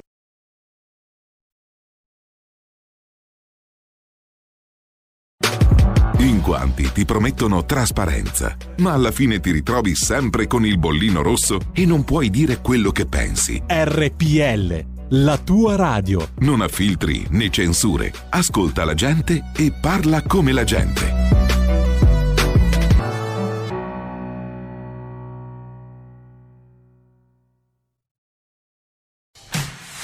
[6.21, 11.59] In quanti ti promettono trasparenza, ma alla fine ti ritrovi sempre con il bollino rosso
[11.75, 13.63] e non puoi dire quello che pensi.
[13.67, 16.29] RPL la tua radio.
[16.41, 18.13] Non ha filtri né censure.
[18.31, 21.17] Ascolta la gente e parla come la gente.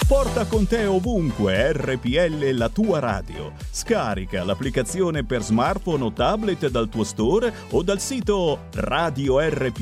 [0.06, 3.52] Porta con te ovunque RPL la tua radio.
[3.70, 9.80] Scarica l'applicazione per smartphone o tablet dal tuo store o dal sito radiorpl.it.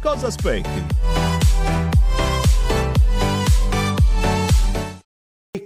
[0.00, 1.31] Cosa aspetti?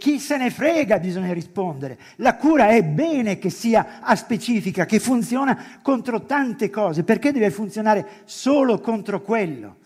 [0.07, 1.99] Chi se ne frega bisogna rispondere.
[2.16, 7.03] La cura è bene che sia aspecifica, che funziona contro tante cose.
[7.03, 9.79] Perché deve funzionare solo contro quello?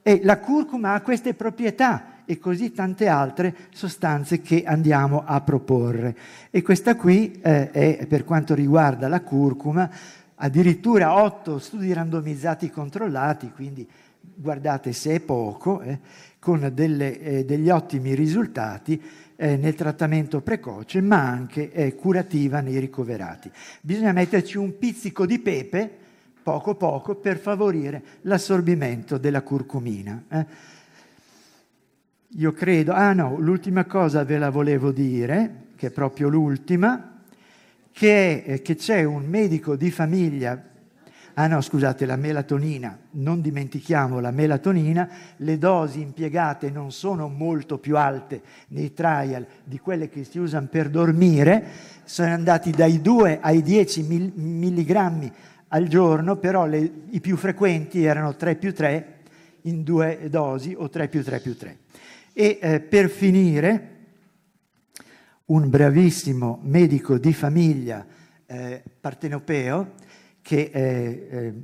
[0.00, 6.16] E la curcuma ha queste proprietà e così tante altre sostanze che andiamo a proporre.
[6.52, 9.90] E questa qui eh, è per quanto riguarda la curcuma,
[10.36, 13.84] addirittura otto studi randomizzati controllati, quindi
[14.20, 15.98] guardate se è poco, eh,
[16.38, 22.80] con delle, eh, degli ottimi risultati eh, nel trattamento precoce, ma anche eh, curativa nei
[22.80, 23.48] ricoverati.
[23.80, 25.88] Bisogna metterci un pizzico di pepe,
[26.42, 30.24] poco poco, per favorire l'assorbimento della curcumina.
[30.28, 30.46] Eh.
[32.30, 37.22] Io credo, ah no, l'ultima cosa ve la volevo dire, che è proprio l'ultima,
[37.92, 40.60] che, eh, che c'è un medico di famiglia
[41.40, 47.78] Ah no, scusate, la melatonina, non dimentichiamo la melatonina, le dosi impiegate non sono molto
[47.78, 51.64] più alte nei trial di quelle che si usano per dormire,
[52.02, 55.32] sono andati dai 2 ai 10 mill- milligrammi
[55.68, 59.18] al giorno, però le, i più frequenti erano 3 più 3
[59.62, 61.78] in due dosi o 3 più 3 più 3.
[62.32, 63.96] E eh, per finire,
[65.44, 68.04] un bravissimo medico di famiglia
[68.44, 70.06] eh, partenopeo,
[70.48, 71.54] che eh, eh,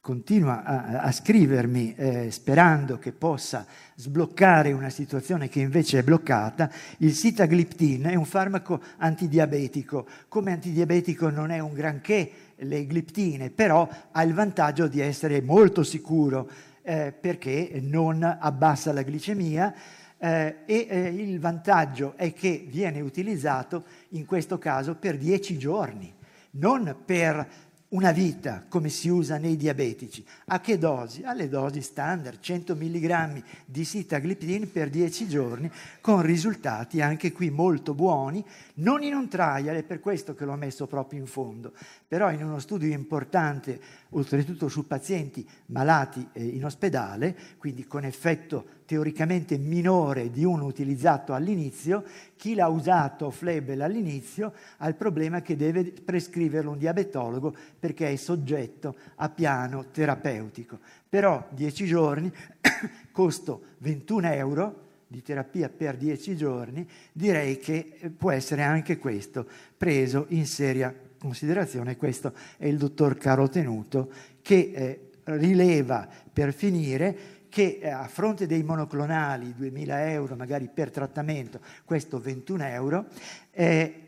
[0.00, 6.68] continua a, a scrivermi eh, sperando che possa sbloccare una situazione che invece è bloccata,
[6.98, 10.08] il sitagliptin è un farmaco antidiabetico.
[10.26, 15.84] Come antidiabetico non è un granché le gliptine, però ha il vantaggio di essere molto
[15.84, 16.50] sicuro
[16.82, 19.72] eh, perché non abbassa la glicemia
[20.18, 26.18] eh, e eh, il vantaggio è che viene utilizzato in questo caso per 10 giorni
[26.52, 27.46] non per
[27.90, 30.24] una vita come si usa nei diabetici.
[30.46, 31.22] A che dosi?
[31.24, 37.94] Alle dosi standard, 100 mg di sitagliptin per 10 giorni, con risultati anche qui molto
[37.94, 41.72] buoni, non in un trial, è per questo che l'ho messo proprio in fondo,
[42.06, 49.56] però in uno studio importante, oltretutto su pazienti malati in ospedale, quindi con effetto teoricamente
[49.56, 52.04] minore di uno utilizzato all'inizio,
[52.36, 58.16] chi l'ha usato Flebel all'inizio ha il problema che deve prescriverlo un diabetologo perché è
[58.16, 60.78] soggetto a piano terapeutico.
[61.08, 62.32] Però 10 giorni,
[63.12, 69.46] costo 21 euro di terapia per 10 giorni, direi che può essere anche questo
[69.76, 71.96] preso in seria considerazione.
[71.96, 78.46] Questo è il dottor Caro Tenuto che eh, rileva per finire che eh, a fronte
[78.46, 83.06] dei monoclonali, 2.000 euro magari per trattamento, questo 21 euro,
[83.50, 84.06] eh,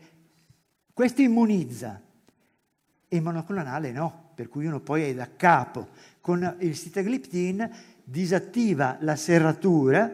[0.93, 2.01] questo immunizza
[3.07, 5.89] e il monoclonale no, per cui uno poi è da capo.
[6.19, 7.69] Con il sitagliptin
[8.03, 10.11] disattiva la serratura,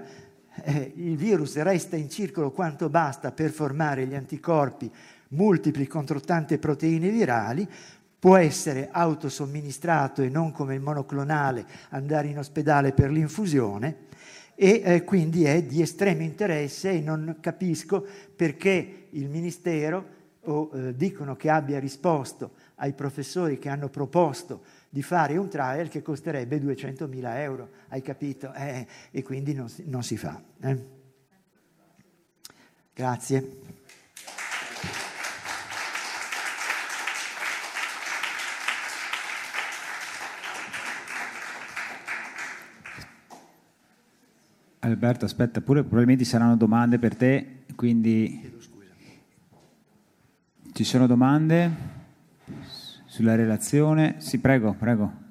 [0.64, 4.92] eh, il virus resta in circolo quanto basta per formare gli anticorpi
[5.30, 7.68] multipli contro tante proteine virali,
[8.20, 14.08] può essere autosomministrato e non come il monoclonale andare in ospedale per l'infusione
[14.56, 20.96] e eh, quindi è di estremo interesse e non capisco perché il Ministero o, eh,
[20.96, 26.60] dicono che abbia risposto ai professori che hanno proposto di fare un trial che costerebbe
[26.60, 28.52] 200.000 euro, hai capito?
[28.54, 30.42] Eh, e quindi non, non si fa.
[30.60, 30.98] Eh.
[32.94, 33.79] Grazie.
[44.90, 48.58] Alberto, aspetta, pure probabilmente ci saranno domande per te, quindi
[50.74, 51.72] ci sono domande
[53.06, 54.16] sulla relazione?
[54.20, 55.28] Sì, prego, prego.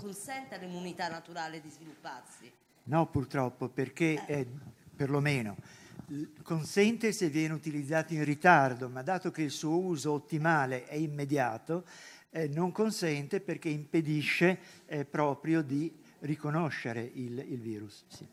[0.00, 2.50] consente all'immunità naturale di svilupparsi?
[2.84, 4.46] No, purtroppo, perché eh,
[4.96, 5.56] perlomeno
[6.42, 11.84] consente se viene utilizzato in ritardo, ma dato che il suo uso ottimale è immediato,
[12.30, 18.04] eh, non consente perché impedisce eh, proprio di riconoscere il, il virus.
[18.08, 18.26] Sì.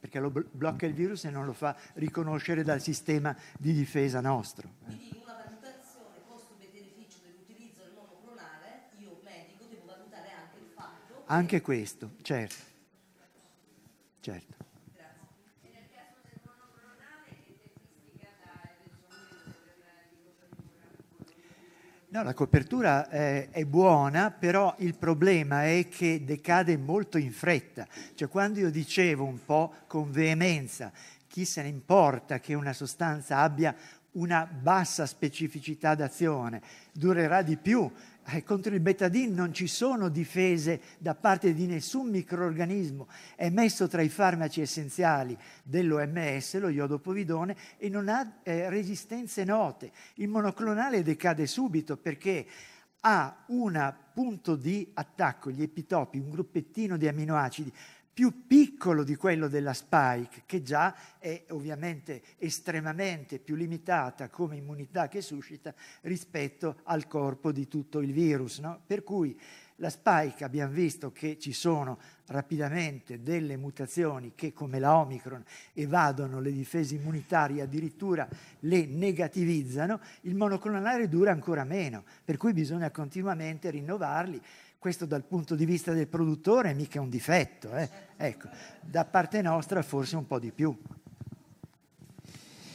[0.00, 4.76] Perché lo blocca il virus e non lo fa riconoscere dal sistema di difesa nostro.
[4.84, 11.22] Quindi una valutazione costo-beneficio dell'utilizzo del monoclonale, io medico devo valutare anche il fatto...
[11.26, 12.68] Anche questo, certo.
[14.20, 14.59] Certo.
[22.12, 27.86] No, la copertura eh, è buona, però il problema è che decade molto in fretta.
[28.16, 30.90] Cioè, quando io dicevo un po' con veemenza,
[31.28, 33.72] chi se ne importa che una sostanza abbia
[34.12, 37.90] una bassa specificità d'azione, durerà di più,
[38.26, 43.88] eh, contro il betadine non ci sono difese da parte di nessun microorganismo, è messo
[43.88, 49.90] tra i farmaci essenziali dell'OMS, lo iodopovidone, e non ha eh, resistenze note.
[50.14, 52.46] Il monoclonale decade subito perché
[53.02, 57.72] ha un punto di attacco, gli epitopi, un gruppettino di aminoacidi
[58.12, 65.08] più piccolo di quello della spike, che già è ovviamente estremamente più limitata come immunità
[65.08, 68.58] che suscita rispetto al corpo di tutto il virus.
[68.58, 68.80] No?
[68.86, 69.38] Per cui
[69.80, 75.42] la spike abbiamo visto che ci sono rapidamente delle mutazioni che come la Omicron
[75.72, 78.28] evadono le difese immunitarie, addirittura
[78.60, 84.40] le negativizzano, il monoclonale dura ancora meno, per cui bisogna continuamente rinnovarli
[84.80, 87.86] questo dal punto di vista del produttore è mica un difetto, eh?
[88.16, 88.48] ecco,
[88.80, 90.74] da parte nostra forse un po' di più.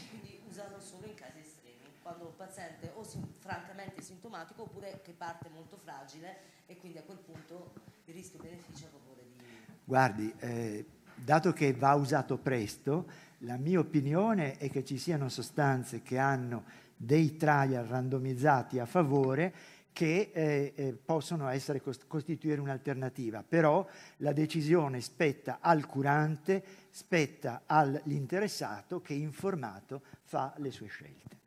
[0.09, 5.13] Quindi usarlo solo in casi estremi, quando il paziente o sim- francamente sintomatico oppure che
[5.13, 6.37] parte molto fragile
[6.67, 7.73] e quindi a quel punto
[8.05, 9.43] il rischio-beneficio a favore di...
[9.83, 16.03] Guardi, eh, dato che va usato presto, la mia opinione è che ci siano sostanze
[16.03, 16.65] che hanno
[16.95, 19.53] dei trial randomizzati a favore
[19.95, 23.87] che eh, eh, possono essere cost- costituire un'alternativa, però
[24.17, 31.37] la decisione spetta al curante, spetta all'interessato che informato fa le sue scelte.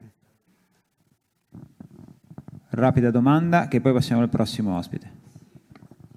[2.71, 5.13] Rapida domanda, che poi passiamo al prossimo ospite.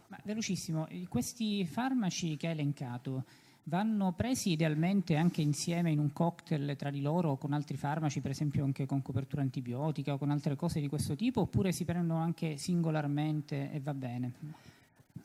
[0.07, 3.25] Ma, velocissimo, questi farmaci che hai elencato,
[3.63, 8.31] vanno presi idealmente anche insieme in un cocktail tra di loro con altri farmaci, per
[8.31, 12.19] esempio anche con copertura antibiotica o con altre cose di questo tipo, oppure si prendono
[12.19, 14.31] anche singolarmente e va bene?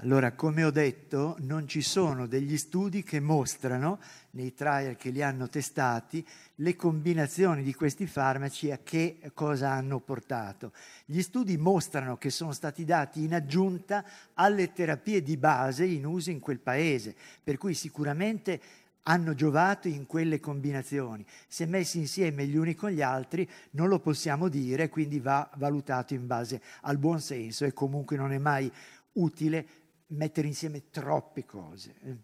[0.00, 3.98] Allora, come ho detto, non ci sono degli studi che mostrano,
[4.32, 6.24] nei trial che li hanno testati,
[6.56, 10.72] le combinazioni di questi farmaci a che cosa hanno portato.
[11.06, 16.30] Gli studi mostrano che sono stati dati in aggiunta alle terapie di base in uso
[16.30, 18.60] in quel paese, per cui sicuramente
[19.04, 21.24] hanno giovato in quelle combinazioni.
[21.48, 26.12] Se messi insieme gli uni con gli altri non lo possiamo dire, quindi va valutato
[26.12, 28.70] in base al buon senso e comunque non è mai
[29.12, 31.94] utile mettere insieme troppe cose.
[32.04, 32.16] Eh.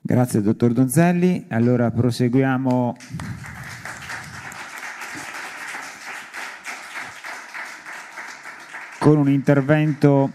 [0.00, 1.46] Grazie dottor Donzelli.
[1.48, 2.96] Allora proseguiamo.
[8.98, 10.32] con un intervento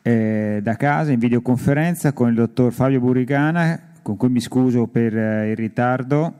[0.00, 5.14] eh, da casa in videoconferenza con il dottor Fabio Burricana, con cui mi scuso per
[5.14, 6.36] eh, il ritardo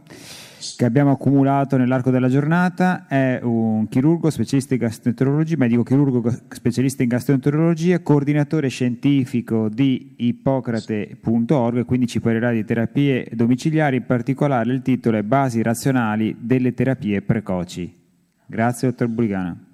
[0.77, 3.07] che abbiamo accumulato nell'arco della giornata.
[3.07, 11.85] È un chirurgo specialista in gastroenterologia, medico chirurgo specialista in gastroenterologia, coordinatore scientifico di Ippocrate.org,
[11.85, 17.23] quindi ci parlerà di terapie domiciliari, in particolare il titolo è Basi razionali delle terapie
[17.23, 18.01] precoci.
[18.47, 19.67] Grazie, dottor Burricana.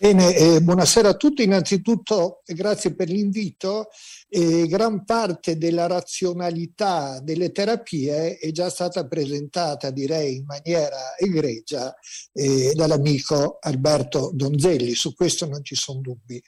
[0.00, 1.44] Bene, eh, buonasera a tutti.
[1.44, 3.88] Innanzitutto grazie per l'invito.
[4.30, 11.94] Eh, gran parte della razionalità delle terapie è già stata presentata, direi, in maniera egregia
[12.32, 14.94] eh, dall'amico Alberto Donzelli.
[14.94, 16.42] Su questo non ci sono dubbi.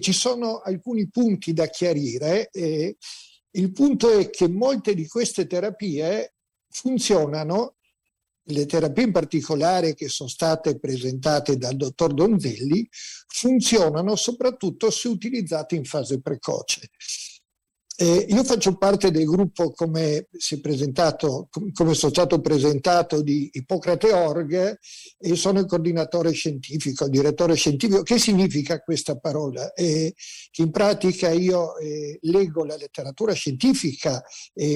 [0.00, 2.50] ci sono alcuni punti da chiarire.
[2.52, 6.34] il punto è che molte di queste terapie
[6.68, 7.76] funzionano
[8.48, 12.86] le terapie in particolare che sono state presentate dal dottor Donzelli
[13.26, 16.90] funzionano soprattutto se utilizzate in fase precoce.
[17.96, 23.48] Eh, io faccio parte del gruppo, come, si è presentato, come sono stato presentato, di
[23.52, 24.78] Ippocrate Org
[25.16, 28.02] e sono il coordinatore scientifico, il direttore scientifico.
[28.02, 29.72] Che significa questa parola?
[29.74, 30.12] Eh,
[30.50, 34.22] che in pratica io eh, leggo la letteratura scientifica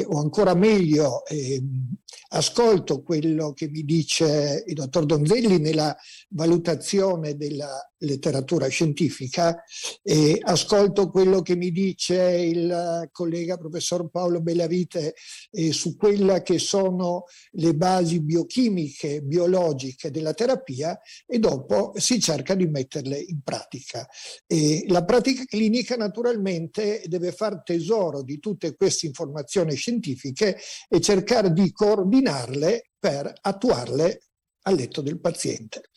[0.07, 1.95] o ancora meglio ehm,
[2.31, 5.97] ascolto quello che mi dice il dottor Donzelli nella
[6.31, 9.63] valutazione della letteratura scientifica
[10.03, 15.15] e ascolto quello che mi dice il collega professor Paolo Bellavite
[15.51, 22.55] eh, su quelle che sono le basi biochimiche, biologiche della terapia e dopo si cerca
[22.55, 24.07] di metterle in pratica.
[24.47, 31.53] E la pratica clinica naturalmente deve far tesoro di tutte queste informazioni scientifiche e cercare
[31.53, 34.23] di coordinarle per attuarle
[34.63, 35.91] al letto del paziente.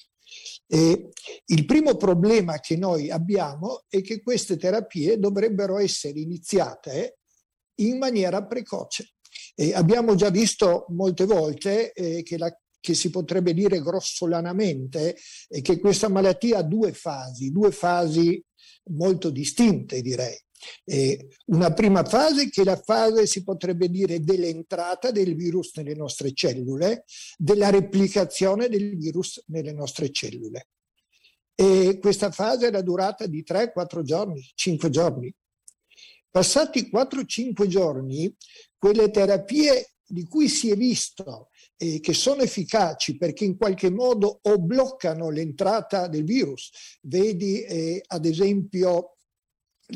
[0.74, 1.10] E
[1.48, 7.18] il primo problema che noi abbiamo è che queste terapie dovrebbero essere iniziate
[7.82, 9.16] in maniera precoce.
[9.54, 12.50] E abbiamo già visto molte volte eh, che, la,
[12.80, 15.18] che, si potrebbe dire grossolanamente
[15.50, 18.42] eh, che questa malattia ha due fasi, due fasi
[18.92, 20.40] molto distinte direi.
[21.46, 26.34] Una prima fase che è la fase, si potrebbe dire, dell'entrata del virus nelle nostre
[26.34, 27.06] cellule,
[27.38, 30.68] della replicazione del virus nelle nostre cellule.
[31.56, 35.34] E questa fase è la durata di 3-4 giorni, 5 giorni.
[36.30, 38.34] Passati 4-5 giorni,
[38.78, 44.40] quelle terapie di cui si è visto eh, che sono efficaci perché in qualche modo
[44.42, 49.18] o bloccano l'entrata del virus, vedi eh, ad esempio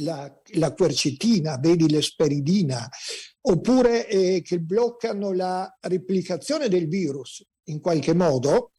[0.01, 2.89] la, la quercetina, vedi l'esperidina,
[3.41, 8.71] oppure eh, che bloccano la replicazione del virus in qualche modo,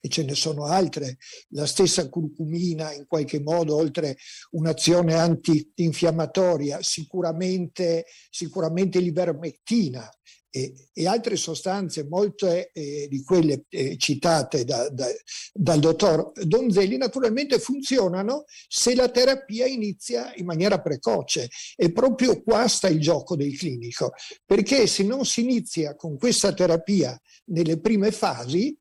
[0.00, 1.18] e ce ne sono altre,
[1.50, 4.16] la stessa curcumina in qualche modo, oltre
[4.50, 10.08] un'azione antinfiammatoria, sicuramente, sicuramente l'ivermectina
[10.50, 15.06] e, e, altre sostanze, molte eh, di quelle eh, citate da, da,
[15.52, 21.48] dal dottor Donzelli, naturalmente funzionano se la terapia inizia in maniera precoce.
[21.76, 24.12] E proprio qua sta il gioco del clinico,
[24.44, 28.76] perché se non si inizia con questa terapia nelle prime fasi,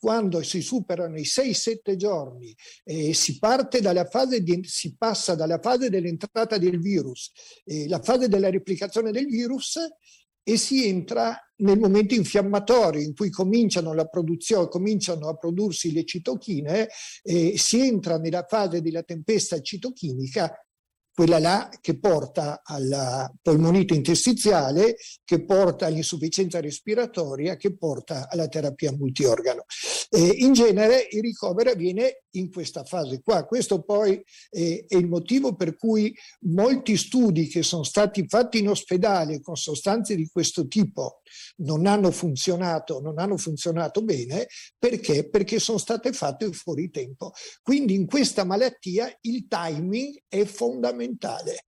[0.00, 3.38] quando si superano i 6-7 giorni e si,
[4.62, 7.30] si passa dalla fase dell'entrata del virus,
[7.66, 9.78] eh, la fase della replicazione del virus,
[10.42, 13.94] e si entra nel momento infiammatorio in cui cominciano,
[14.68, 16.88] cominciano a prodursi le citochine,
[17.22, 20.52] eh, si entra nella fase della tempesta citochinica,
[21.12, 28.92] quella là che porta alla polmonite interstiziale, che porta all'insufficienza respiratoria, che porta alla terapia
[28.92, 29.64] multiorgano.
[30.12, 33.44] Eh, in genere il ricovero avviene in questa fase qua.
[33.44, 36.12] Questo poi è, è il motivo per cui
[36.46, 41.20] molti studi che sono stati fatti in ospedale con sostanze di questo tipo
[41.58, 45.28] non hanno funzionato, non hanno funzionato bene perché?
[45.28, 47.30] Perché sono state fatte fuori tempo.
[47.62, 51.66] Quindi in questa malattia il timing è fondamentale.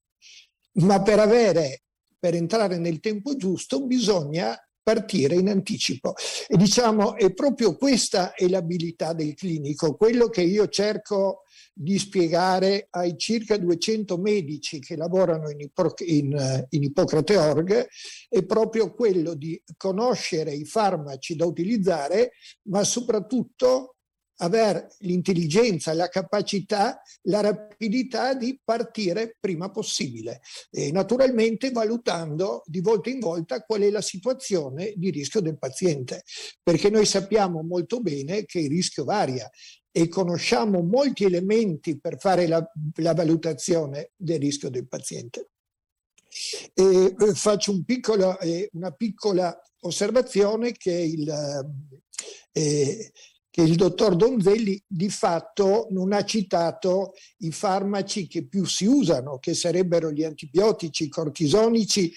[0.74, 1.82] Ma per avere
[2.22, 6.14] per entrare nel tempo giusto bisogna partire in anticipo.
[6.46, 11.42] E diciamo, è proprio questa è l'abilità del clinico, quello che io cerco
[11.74, 17.86] di spiegare ai circa 200 medici che lavorano in, Ipo- in, in Ippocrate Org
[18.28, 22.32] è proprio quello di conoscere i farmaci da utilizzare,
[22.64, 23.96] ma soprattutto
[24.36, 33.10] avere l'intelligenza, la capacità, la rapidità di partire prima possibile, e naturalmente valutando di volta
[33.10, 36.22] in volta qual è la situazione di rischio del paziente,
[36.62, 39.48] perché noi sappiamo molto bene che il rischio varia
[39.94, 42.66] e conosciamo molti elementi per fare la,
[42.96, 45.50] la valutazione del rischio del paziente.
[46.72, 51.28] E eh, faccio un piccolo, eh, una piccola osservazione che il,
[52.52, 53.12] eh,
[53.52, 59.38] che il dottor Donzelli di fatto non ha citato i farmaci che più si usano,
[59.38, 62.10] che sarebbero gli antibiotici, i cortisonici,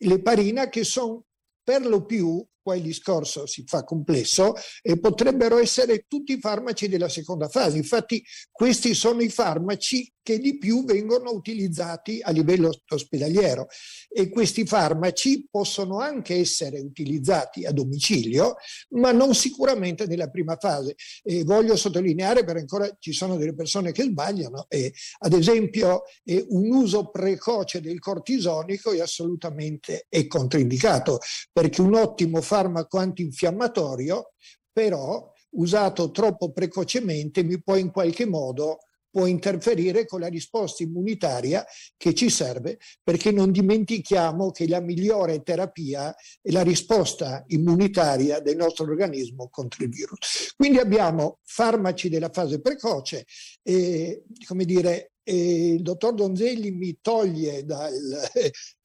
[0.00, 1.24] l'eparina, che sono
[1.62, 6.88] per lo più qua il discorso si fa complesso, e potrebbero essere tutti i farmaci
[6.88, 7.76] della seconda fase.
[7.76, 13.66] Infatti questi sono i farmaci che di più vengono utilizzati a livello ospedaliero
[14.08, 18.56] e questi farmaci possono anche essere utilizzati a domicilio,
[18.92, 20.94] ma non sicuramente nella prima fase.
[21.22, 26.42] E voglio sottolineare perché ancora ci sono delle persone che sbagliano e ad esempio eh,
[26.48, 31.18] un uso precoce del cortisonico è assolutamente è controindicato
[31.52, 34.32] perché un ottimo farmaco antinfiammatorio
[34.72, 38.78] però usato troppo precocemente mi può in qualche modo
[39.14, 41.64] può interferire con la risposta immunitaria
[41.96, 48.56] che ci serve, perché non dimentichiamo che la migliore terapia è la risposta immunitaria del
[48.56, 50.52] nostro organismo contro il virus.
[50.56, 53.24] Quindi abbiamo farmaci della fase precoce,
[53.62, 57.94] e, come dire, e il dottor Donzelli mi toglie dal,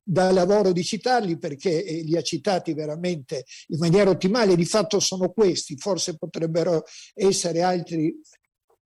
[0.10, 5.30] dal lavoro di citarli perché li ha citati veramente in maniera ottimale, di fatto sono
[5.30, 6.84] questi, forse potrebbero
[7.14, 8.20] essere altri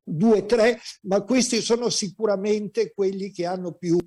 [0.03, 3.97] due, tre, ma questi sono sicuramente quelli che hanno più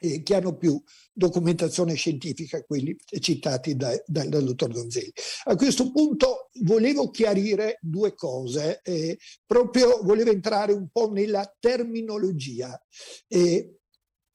[0.00, 0.80] eh, che hanno più
[1.12, 5.12] documentazione scientifica, quelli citati da, da, dal dottor Donzelli.
[5.44, 12.80] A questo punto volevo chiarire due cose, eh, proprio volevo entrare un po' nella terminologia.
[13.26, 13.77] Eh,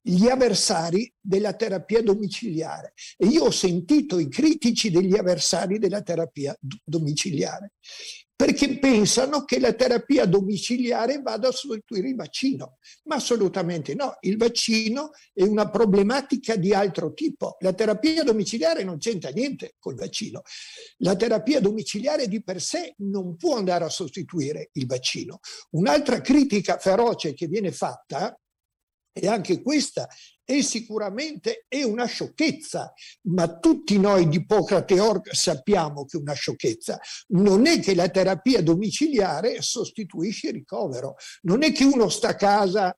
[0.06, 6.56] gli avversari della terapia domiciliare e io ho sentito i critici degli avversari della terapia
[6.84, 7.72] domiciliare
[8.36, 14.36] perché pensano che la terapia domiciliare vada a sostituire il vaccino, ma assolutamente no, il
[14.36, 17.56] vaccino è una problematica di altro tipo.
[17.60, 20.42] La terapia domiciliare non c'entra niente col vaccino.
[20.98, 25.40] La terapia domiciliare di per sé non può andare a sostituire il vaccino.
[25.72, 28.38] Un'altra critica feroce che viene fatta
[29.14, 30.08] e anche questa
[30.44, 32.92] è sicuramente è una sciocchezza,
[33.28, 37.00] ma tutti noi di Ippocrate Org sappiamo che è una sciocchezza.
[37.28, 42.36] Non è che la terapia domiciliare sostituisce il ricovero, non è che uno sta a
[42.36, 42.98] casa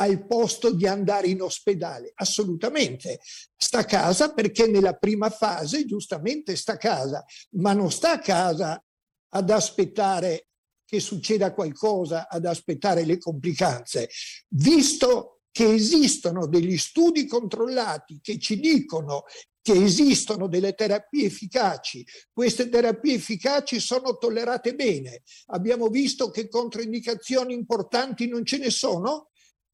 [0.00, 3.18] al posto di andare in ospedale, assolutamente.
[3.56, 7.24] Sta a casa perché nella prima fase giustamente sta a casa,
[7.56, 8.82] ma non sta a casa
[9.30, 10.46] ad aspettare
[10.84, 14.08] che succeda qualcosa, ad aspettare le complicanze.
[14.48, 19.24] Visto che esistono degli studi controllati che ci dicono
[19.60, 25.22] che esistono delle terapie efficaci, queste terapie efficaci sono tollerate bene.
[25.48, 29.28] Abbiamo visto che controindicazioni importanti non ce ne sono.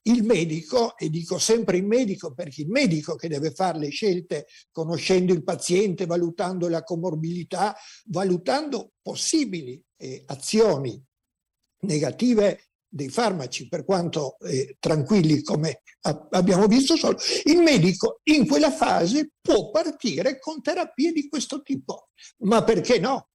[0.06, 4.46] Il medico, e dico sempre il medico perché il medico che deve fare le scelte
[4.70, 7.74] conoscendo il paziente, valutando la comorbilità,
[8.06, 11.02] valutando possibili eh, azioni
[11.82, 18.46] negative dei farmaci, per quanto eh, tranquilli come a- abbiamo visto solo, il medico in
[18.46, 22.10] quella fase può partire con terapie di questo tipo.
[22.38, 23.30] Ma perché no?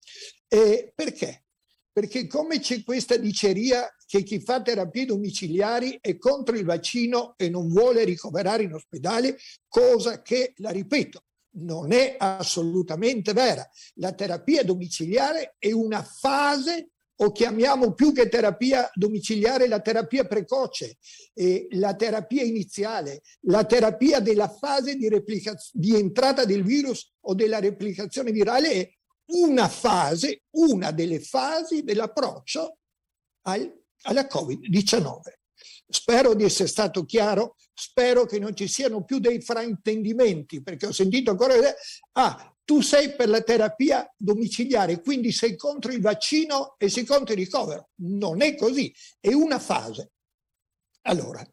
[0.48, 1.44] Eh, perché?
[1.92, 7.50] Perché come c'è questa diceria che chi fa terapie domiciliari è contro il vaccino e
[7.50, 9.38] non vuole ricoverare in ospedale,
[9.68, 11.24] cosa che, la ripeto,
[11.58, 13.68] non è assolutamente vera.
[13.96, 16.92] La terapia domiciliare è una fase
[17.22, 20.98] o chiamiamo più che terapia domiciliare la terapia precoce,
[21.34, 27.34] eh, la terapia iniziale, la terapia della fase di, replica- di entrata del virus o
[27.34, 28.94] della replicazione virale è
[29.32, 32.78] una fase, una delle fasi dell'approccio
[33.48, 33.70] al,
[34.04, 35.20] alla Covid-19.
[35.92, 40.92] Spero di essere stato chiaro, spero che non ci siano più dei fraintendimenti, perché ho
[40.94, 41.56] sentito ancora
[42.14, 47.34] ah, tu sei per la terapia domiciliare, quindi sei contro il vaccino e sei contro
[47.34, 47.90] il ricovero.
[48.02, 50.12] Non è così, è una fase.
[51.08, 51.44] Allora,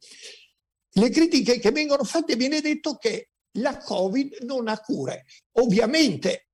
[0.90, 5.24] le critiche che vengono fatte viene detto che la Covid non ha cure.
[5.52, 6.48] Ovviamente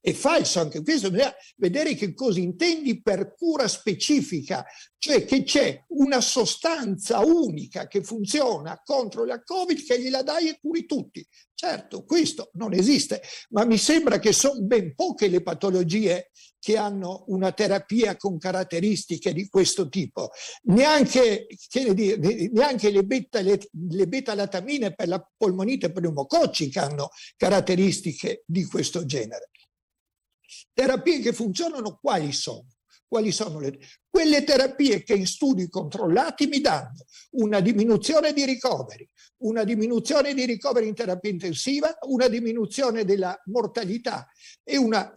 [0.00, 4.66] è falso anche questo, bisogna vedere che cosa intendi per cura specifica,
[4.98, 10.58] cioè che c'è una sostanza unica che funziona contro la Covid che gliela dai e
[10.60, 11.24] curi tutti.
[11.56, 17.24] Certo, questo non esiste, ma mi sembra che sono ben poche le patologie che hanno
[17.28, 20.30] una terapia con caratteristiche di questo tipo.
[20.62, 21.46] Neanche,
[21.92, 29.04] dire, neanche le, beta, le, le beta-latamine per la polmonite pneumococcica hanno caratteristiche di questo
[29.04, 29.50] genere.
[30.72, 32.66] Terapie che funzionano quali sono?
[33.14, 33.78] Quali sono le...
[34.10, 37.04] Quelle terapie che in studi controllati mi danno
[37.36, 39.08] una diminuzione di ricoveri,
[39.42, 44.26] una diminuzione di ricoveri in terapia intensiva, una diminuzione della mortalità
[44.64, 45.12] e una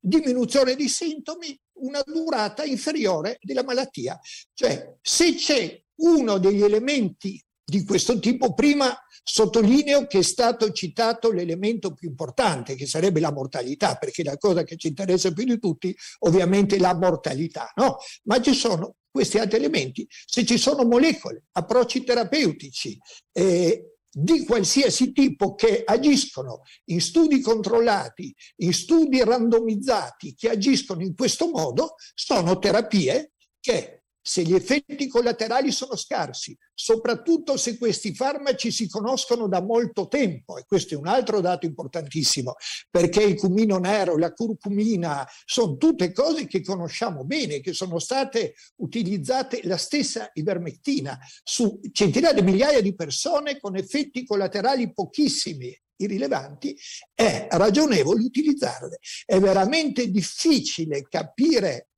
[0.00, 4.18] diminuzione di sintomi, una durata inferiore della malattia.
[4.54, 8.96] Cioè, se c'è uno degli elementi di questo tipo, prima
[9.26, 14.64] Sottolineo che è stato citato l'elemento più importante, che sarebbe la mortalità, perché la cosa
[14.64, 17.96] che ci interessa più di tutti ovviamente è la mortalità, no?
[18.24, 20.06] Ma ci sono questi altri elementi.
[20.26, 22.98] Se ci sono molecole, approcci terapeutici,
[23.32, 31.16] eh, di qualsiasi tipo che agiscono in studi controllati, in studi randomizzati, che agiscono in
[31.16, 38.72] questo modo, sono terapie che se gli effetti collaterali sono scarsi, soprattutto se questi farmaci
[38.72, 42.54] si conoscono da molto tempo, e questo è un altro dato importantissimo,
[42.90, 48.54] perché il cumino nero, la curcumina, sono tutte cose che conosciamo bene, che sono state
[48.76, 56.74] utilizzate la stessa ivermectina su centinaia di migliaia di persone con effetti collaterali pochissimi irrilevanti,
[57.12, 58.98] è ragionevole utilizzarle.
[59.26, 61.90] È veramente difficile capire,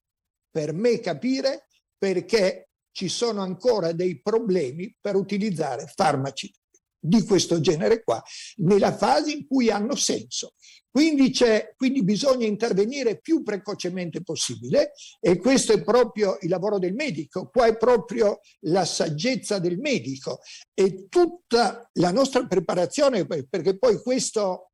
[0.51, 1.66] per me capire,
[1.99, 6.53] perché ci sono ancora dei problemi per utilizzare farmaci
[6.99, 8.23] di questo genere qua
[8.57, 10.55] nella fase in cui hanno senso.
[10.91, 11.31] Quindi,
[11.77, 17.67] quindi bisogna intervenire più precocemente possibile e questo è proprio il lavoro del medico, qua
[17.67, 20.39] è proprio la saggezza del medico
[20.73, 24.71] e tutta la nostra preparazione, perché poi questo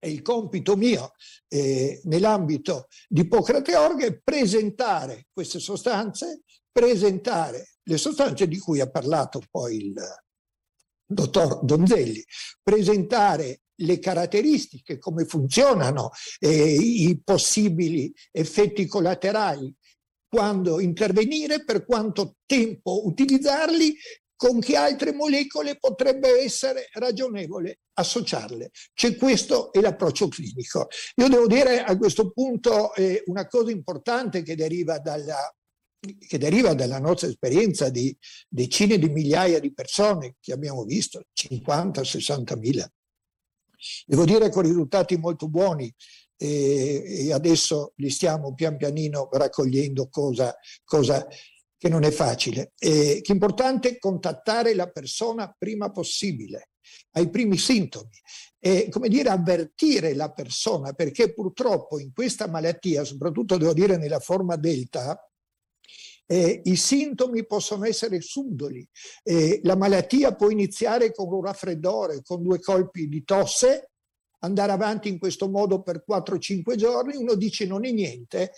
[0.00, 1.12] è il compito mio
[1.46, 6.40] eh, nell'ambito di Ippocrate Org è presentare queste sostanze,
[6.72, 9.94] presentare le sostanze di cui ha parlato poi il
[11.06, 12.24] dottor Donzelli,
[12.62, 19.74] presentare le caratteristiche, come funzionano, eh, i possibili effetti collaterali,
[20.28, 23.96] quando intervenire, per quanto tempo utilizzarli
[24.40, 28.70] con che altre molecole potrebbe essere ragionevole associarle.
[28.94, 30.88] C'è questo è l'approccio clinico.
[31.16, 35.54] Io devo dire a questo punto eh, una cosa importante che deriva dalla,
[36.26, 38.16] che deriva dalla nostra esperienza di
[38.48, 42.90] decine di migliaia di persone che abbiamo visto, 50-60 mila.
[44.06, 45.94] Devo dire con risultati molto buoni
[46.38, 51.28] e, e adesso li stiamo pian pianino raccogliendo cosa, cosa
[51.80, 52.74] che non è facile.
[52.78, 56.72] E che è importante contattare la persona prima possibile,
[57.12, 58.20] ai primi sintomi,
[58.58, 64.20] e come dire avvertire la persona, perché purtroppo in questa malattia, soprattutto devo dire nella
[64.20, 65.18] forma delta,
[66.26, 68.86] eh, i sintomi possono essere subdoli.
[69.22, 73.89] Eh, la malattia può iniziare con un raffreddore, con due colpi di tosse,
[74.40, 78.52] andare avanti in questo modo per 4-5 giorni, uno dice non è niente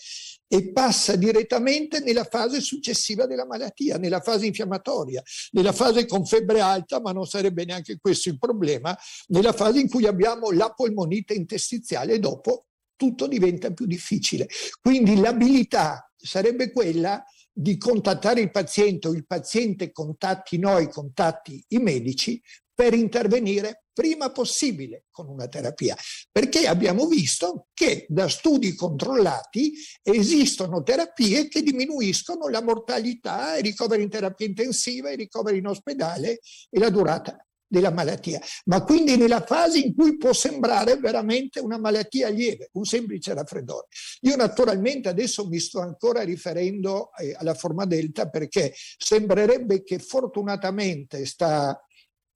[0.46, 5.22] e passa direttamente nella fase successiva della malattia, nella fase infiammatoria,
[5.52, 8.96] nella fase con febbre alta, ma non sarebbe neanche questo il problema,
[9.28, 12.66] nella fase in cui abbiamo la polmonite interstiziale e dopo
[12.96, 14.46] tutto diventa più difficile.
[14.80, 21.78] Quindi l'abilità sarebbe quella di contattare il paziente o il paziente contatti noi, contatti i
[21.78, 22.40] medici
[22.74, 25.96] per intervenire prima possibile con una terapia,
[26.30, 29.72] perché abbiamo visto che da studi controllati
[30.02, 36.40] esistono terapie che diminuiscono la mortalità, i ricoveri in terapia intensiva, i ricoveri in ospedale
[36.70, 37.36] e la durata
[37.72, 42.84] della malattia, ma quindi nella fase in cui può sembrare veramente una malattia lieve, un
[42.84, 43.86] semplice raffreddore.
[44.20, 51.24] Io naturalmente adesso mi sto ancora riferendo eh, alla forma delta perché sembrerebbe che fortunatamente
[51.24, 51.82] sta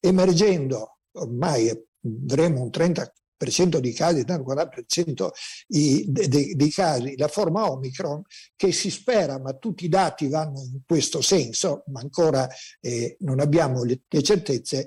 [0.01, 1.71] emergendo, ormai
[2.25, 3.13] avremo un 30
[3.81, 5.31] dei casi, il 40%
[5.67, 8.23] dei casi, la forma Omicron,
[8.57, 12.49] che si spera, ma tutti i dati vanno in questo senso, ma ancora
[12.81, 14.87] eh, non abbiamo le, le, certezze,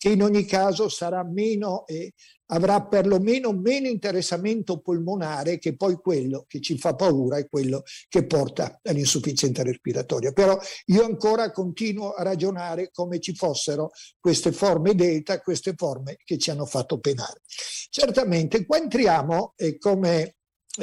[0.00, 2.14] che in ogni caso sarà meno eh,
[2.46, 8.24] avrà perlomeno meno interessamento polmonare che poi quello che ci fa paura è quello che
[8.24, 10.32] porta all'insufficienza respiratoria.
[10.32, 16.38] Però io ancora continuo a ragionare come ci fossero queste forme delta, queste forme che
[16.38, 17.42] ci hanno fatto penare.
[17.90, 20.36] Certamente qua entriamo eh, come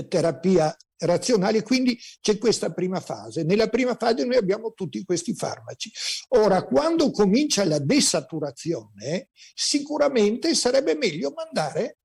[0.08, 3.44] terapia razionali, quindi c'è questa prima fase.
[3.44, 5.92] Nella prima fase noi abbiamo tutti questi farmaci.
[6.30, 11.98] Ora, quando comincia la desaturazione, sicuramente sarebbe meglio mandare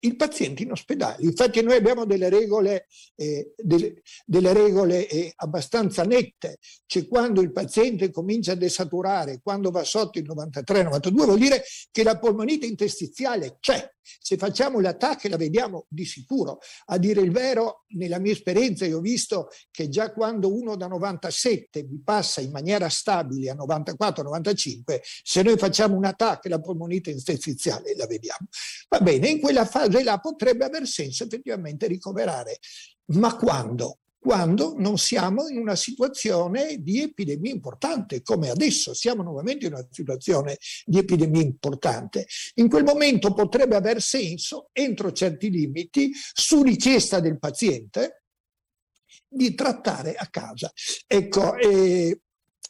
[0.00, 1.24] il paziente in ospedale.
[1.24, 7.50] Infatti noi abbiamo delle regole, eh, delle, delle regole eh, abbastanza nette, cioè quando il
[7.50, 13.56] paziente comincia a desaturare, quando va sotto il 93-92 vuol dire che la polmonite interstiziale
[13.58, 16.58] c'è, se facciamo l'attacco la vediamo di sicuro.
[16.86, 20.86] A dire il vero, nella mia esperienza io ho visto che già quando uno da
[20.86, 27.10] 97 mi passa in maniera stabile a 94-95, se noi facciamo un attacco la polmonite
[27.10, 28.48] interstiziale la vediamo.
[28.88, 32.58] Va bene, in quella fase là potrebbe aver senso effettivamente ricoverare.
[33.06, 33.98] Ma quando?
[34.18, 39.86] Quando non siamo in una situazione di epidemia importante, come adesso siamo nuovamente in una
[39.90, 42.26] situazione di epidemia importante.
[42.54, 48.24] In quel momento potrebbe aver senso, entro certi limiti, su richiesta del paziente,
[49.28, 50.72] di trattare a casa.
[51.06, 52.20] Ecco, eh,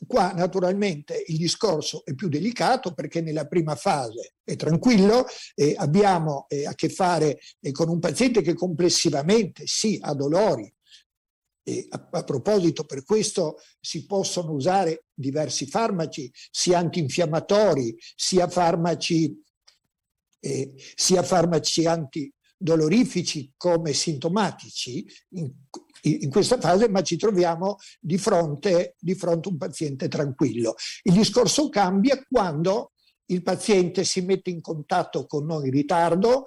[0.06, 5.26] Qua naturalmente il discorso è più delicato perché nella prima fase è tranquillo,
[5.56, 10.72] eh, abbiamo eh, a che fare eh, con un paziente che complessivamente sì ha dolori,
[11.68, 19.38] e a, a, proposito, per questo si possono usare diversi farmaci, sia antinfiammatori, sia farmaci,
[20.40, 25.04] eh, sia farmaci antidolorifici come sintomatici
[25.34, 25.52] in,
[26.02, 30.74] in, questa fase, ma ci troviamo di fronte, di fronte a un paziente tranquillo.
[31.02, 32.92] Il discorso cambia quando
[33.26, 36.46] il paziente si mette in contatto con noi in ritardo,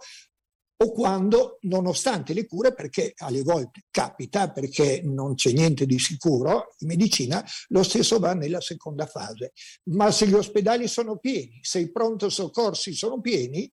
[0.82, 6.73] o quando, nonostante le cure, perché alle volte capita, perché non c'è niente di sicuro
[6.79, 9.53] in medicina, lo stesso va nella seconda fase.
[9.91, 13.71] Ma se gli ospedali sono pieni, se i pronto soccorsi sono pieni,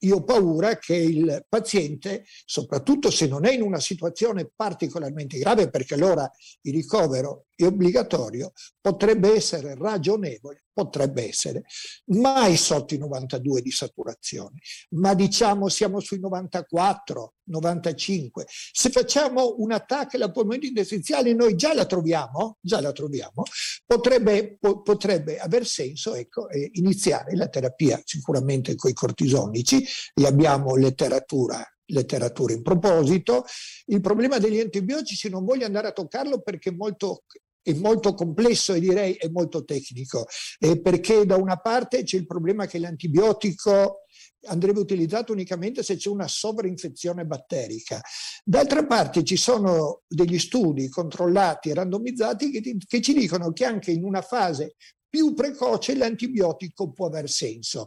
[0.00, 5.70] io ho paura che il paziente, soprattutto se non è in una situazione particolarmente grave,
[5.70, 6.30] perché allora
[6.62, 11.62] il ricovero è obbligatorio, potrebbe essere ragionevole, potrebbe essere,
[12.08, 14.58] mai sotto i 92 di saturazione,
[14.90, 18.44] ma diciamo siamo sui 94, 95.
[18.46, 23.42] Se facciamo un attacco alla polmonite interstiziale noi già la troviamo, già la troviamo,
[23.86, 29.82] potrebbe, po- potrebbe aver senso ecco, eh, iniziare la terapia sicuramente con i cortisonici,
[30.12, 33.44] e abbiamo letteratura letteratura in proposito.
[33.86, 37.22] Il problema degli antibiotici non voglio andare a toccarlo perché è molto
[37.66, 40.26] è molto complesso e direi è molto tecnico,
[40.60, 44.02] eh, perché da una parte c'è il problema che l'antibiotico
[44.46, 48.00] andrebbe utilizzato unicamente se c'è una sovrainfezione batterica.
[48.44, 53.90] D'altra parte ci sono degli studi controllati e randomizzati che, che ci dicono che anche
[53.90, 54.76] in una fase
[55.08, 57.86] più precoce l'antibiotico può aver senso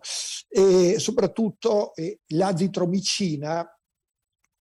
[0.50, 3.66] e soprattutto eh, l'azitromicina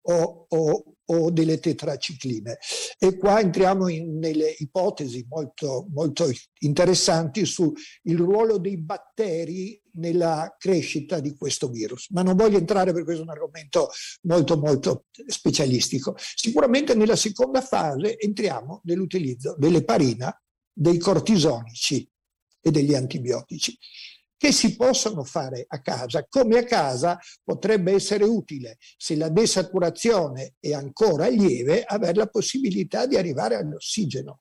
[0.03, 2.59] o, o, o, delle tetracicline.
[2.99, 6.31] E qua entriamo in, nelle ipotesi molto, molto
[6.61, 7.73] interessanti sul
[8.05, 12.09] ruolo dei batteri nella crescita di questo virus.
[12.11, 13.89] Ma non voglio entrare perché questo è un argomento
[14.23, 16.15] molto, molto specialistico.
[16.17, 20.35] Sicuramente nella seconda fase entriamo nell'utilizzo dell'eparina,
[20.73, 22.09] dei cortisonici
[22.61, 23.77] e degli antibiotici
[24.39, 30.55] che si possono fare a casa, come a casa potrebbe essere utile, se la desaturazione
[30.61, 34.39] è ancora lieve, avere la possibilità di arrivare all'ossigeno.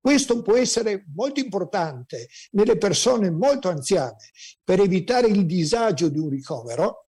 [0.00, 4.30] Questo può essere molto importante nelle persone molto anziane
[4.62, 7.06] per evitare il disagio di un ricovero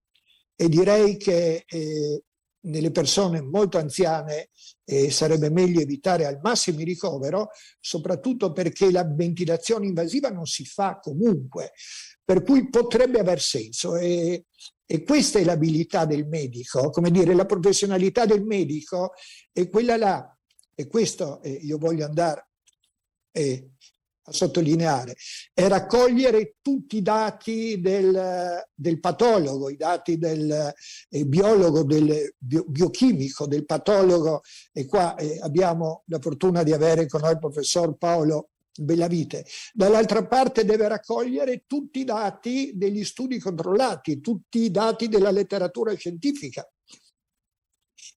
[0.54, 2.22] e direi che eh,
[2.62, 4.50] nelle persone molto anziane
[4.84, 7.48] eh, sarebbe meglio evitare al massimo il ricovero,
[7.80, 11.72] soprattutto perché la ventilazione invasiva non si fa comunque.
[12.24, 14.44] Per cui potrebbe aver senso e,
[14.84, 19.12] e questa è l'abilità del medico, come dire, la professionalità del medico
[19.52, 20.38] è quella là,
[20.74, 22.48] e questo eh, io voglio andare
[23.32, 23.70] eh,
[24.28, 25.16] a sottolineare,
[25.52, 30.72] è raccogliere tutti i dati del, del patologo, i dati del
[31.08, 37.06] eh, biologo, del bio, biochimico, del patologo, e qua eh, abbiamo la fortuna di avere
[37.06, 39.44] con noi il professor Paolo Bellavite.
[39.72, 45.94] Dall'altra parte deve raccogliere tutti i dati degli studi controllati, tutti i dati della letteratura
[45.94, 46.68] scientifica,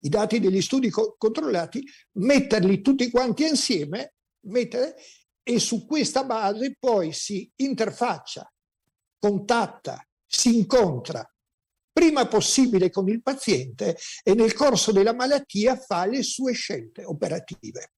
[0.02, 1.84] i dati degli studi co- controllati,
[2.14, 4.96] metterli tutti quanti insieme mettere,
[5.52, 8.50] e su questa base poi si interfaccia,
[9.20, 11.26] contatta, si incontra
[11.92, 17.96] prima possibile con il paziente e nel corso della malattia fa le sue scelte operative.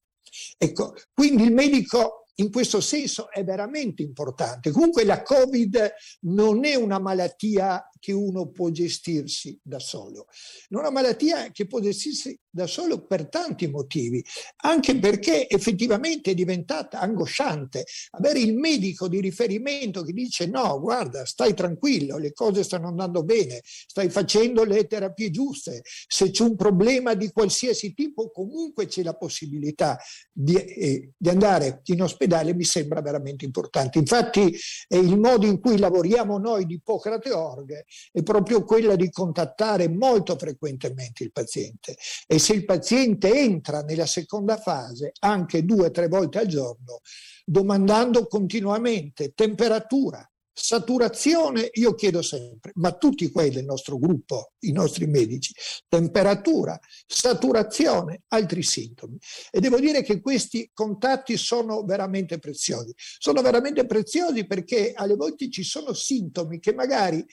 [0.57, 4.71] Ecco, quindi il medico in questo senso è veramente importante.
[4.71, 10.27] Comunque la Covid non è una malattia che uno può gestirsi da solo,
[10.67, 14.21] è una malattia che può gestirsi da solo per tanti motivi,
[14.57, 17.85] anche perché effettivamente è diventata angosciante.
[18.11, 23.23] Avere il medico di riferimento che dice no, guarda, stai tranquillo, le cose stanno andando
[23.23, 29.01] bene, stai facendo le terapie giuste, se c'è un problema di qualsiasi tipo comunque c'è
[29.01, 29.97] la possibilità
[30.29, 33.97] di, eh, di andare in ospedale, mi sembra veramente importante.
[33.97, 34.53] Infatti
[34.89, 39.89] è il modo in cui lavoriamo noi di Ippocrate Org è proprio quella di contattare
[39.89, 41.95] molto frequentemente il paziente
[42.27, 47.01] e se il paziente entra nella seconda fase anche due o tre volte al giorno,
[47.45, 55.07] domandando continuamente temperatura, saturazione, io chiedo sempre, ma tutti quelli del nostro gruppo, i nostri
[55.07, 55.53] medici,
[55.87, 59.17] temperatura, saturazione, altri sintomi.
[59.49, 62.93] E devo dire che questi contatti sono veramente preziosi.
[62.95, 67.25] Sono veramente preziosi perché alle volte ci sono sintomi che magari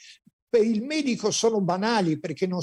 [0.51, 2.61] per il medico sono banali perché non,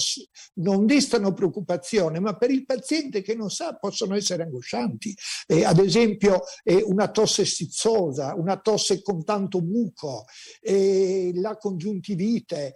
[0.55, 5.15] non destano preoccupazione, ma per il paziente che non sa possono essere angoscianti.
[5.47, 10.25] Eh, ad esempio eh, una tosse stizzosa, una tosse con tanto muco,
[10.59, 12.75] eh, la congiuntivite,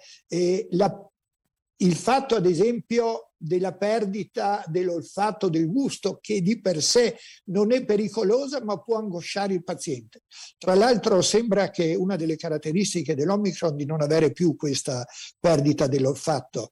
[0.69, 1.10] la,
[1.81, 7.83] il fatto ad esempio della perdita dell'olfatto del gusto che di per sé non è
[7.83, 10.21] pericolosa ma può angosciare il paziente.
[10.57, 15.05] Tra l'altro sembra che una delle caratteristiche dell'Omicron di non avere più questa
[15.39, 16.69] perdita dell'olfatto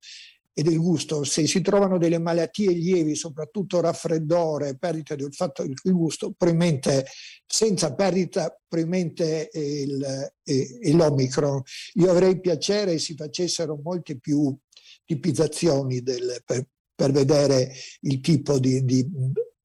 [0.60, 5.68] e del gusto, se si trovano delle malattie lievi, soprattutto raffreddore, perdita del olfatto e
[5.68, 7.06] del gusto, probabilmente
[7.46, 11.62] senza perdita, probabilmente il, il, l'Omicron.
[11.94, 14.54] Io avrei piacere se si facessero molte più
[15.10, 19.04] tipizzazioni del, per, per, vedere il tipo di, di,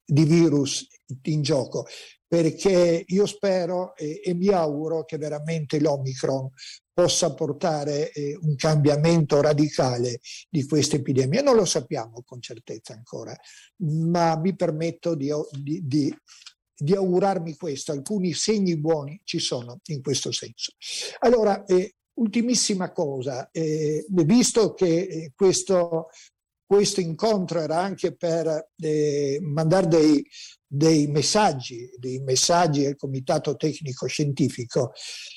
[0.03, 0.87] di, virus
[1.23, 1.85] in gioco,
[2.25, 6.49] perché io spero e, e mi auguro che veramente l'Omicron
[6.91, 10.19] possa portare eh, un cambiamento radicale
[10.49, 11.43] di questa epidemia.
[11.43, 13.35] Non lo sappiamo con certezza ancora,
[13.83, 16.17] ma mi permetto di, di, di,
[16.75, 17.91] di augurarmi questo.
[17.91, 20.71] Alcuni segni buoni ci sono in questo senso.
[21.19, 26.07] Allora, eh, Ultimissima cosa, eh, visto che eh, questo,
[26.65, 30.27] questo, incontro era anche per eh, mandare dei,
[30.65, 34.93] dei, messaggi, dei messaggi al Comitato Tecnico Scientifico,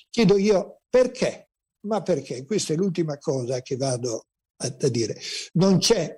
[0.08, 1.48] chiedo io perché?
[1.80, 2.44] Ma perché?
[2.44, 4.26] Questa è l'ultima cosa che vado
[4.58, 5.18] a, a dire.
[5.54, 6.16] Non c'è,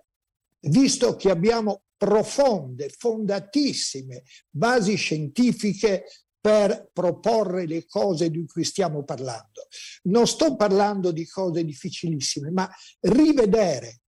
[0.69, 6.05] visto che abbiamo profonde, fondatissime basi scientifiche
[6.41, 9.66] per proporre le cose di cui stiamo parlando.
[10.05, 12.68] Non sto parlando di cose difficilissime, ma
[13.01, 14.01] rivedere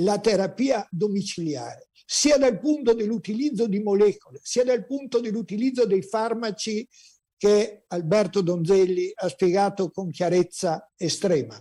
[0.00, 6.88] la terapia domiciliare, sia dal punto dell'utilizzo di molecole, sia dal punto dell'utilizzo dei farmaci
[7.36, 11.60] che Alberto Donzelli ha spiegato con chiarezza estrema,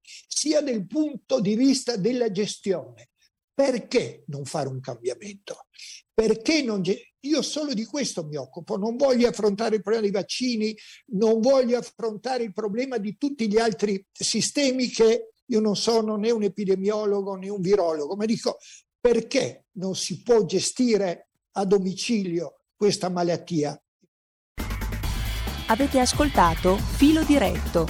[0.00, 3.10] sia dal punto di vista della gestione.
[3.54, 5.66] Perché non fare un cambiamento?
[6.14, 6.82] Perché non,
[7.20, 11.76] io solo di questo mi occupo, non voglio affrontare il problema dei vaccini, non voglio
[11.76, 17.34] affrontare il problema di tutti gli altri sistemi che io non sono né un epidemiologo
[17.34, 18.58] né un virologo, ma dico
[19.00, 23.78] perché non si può gestire a domicilio questa malattia.
[25.66, 27.86] Avete ascoltato Filo Diretto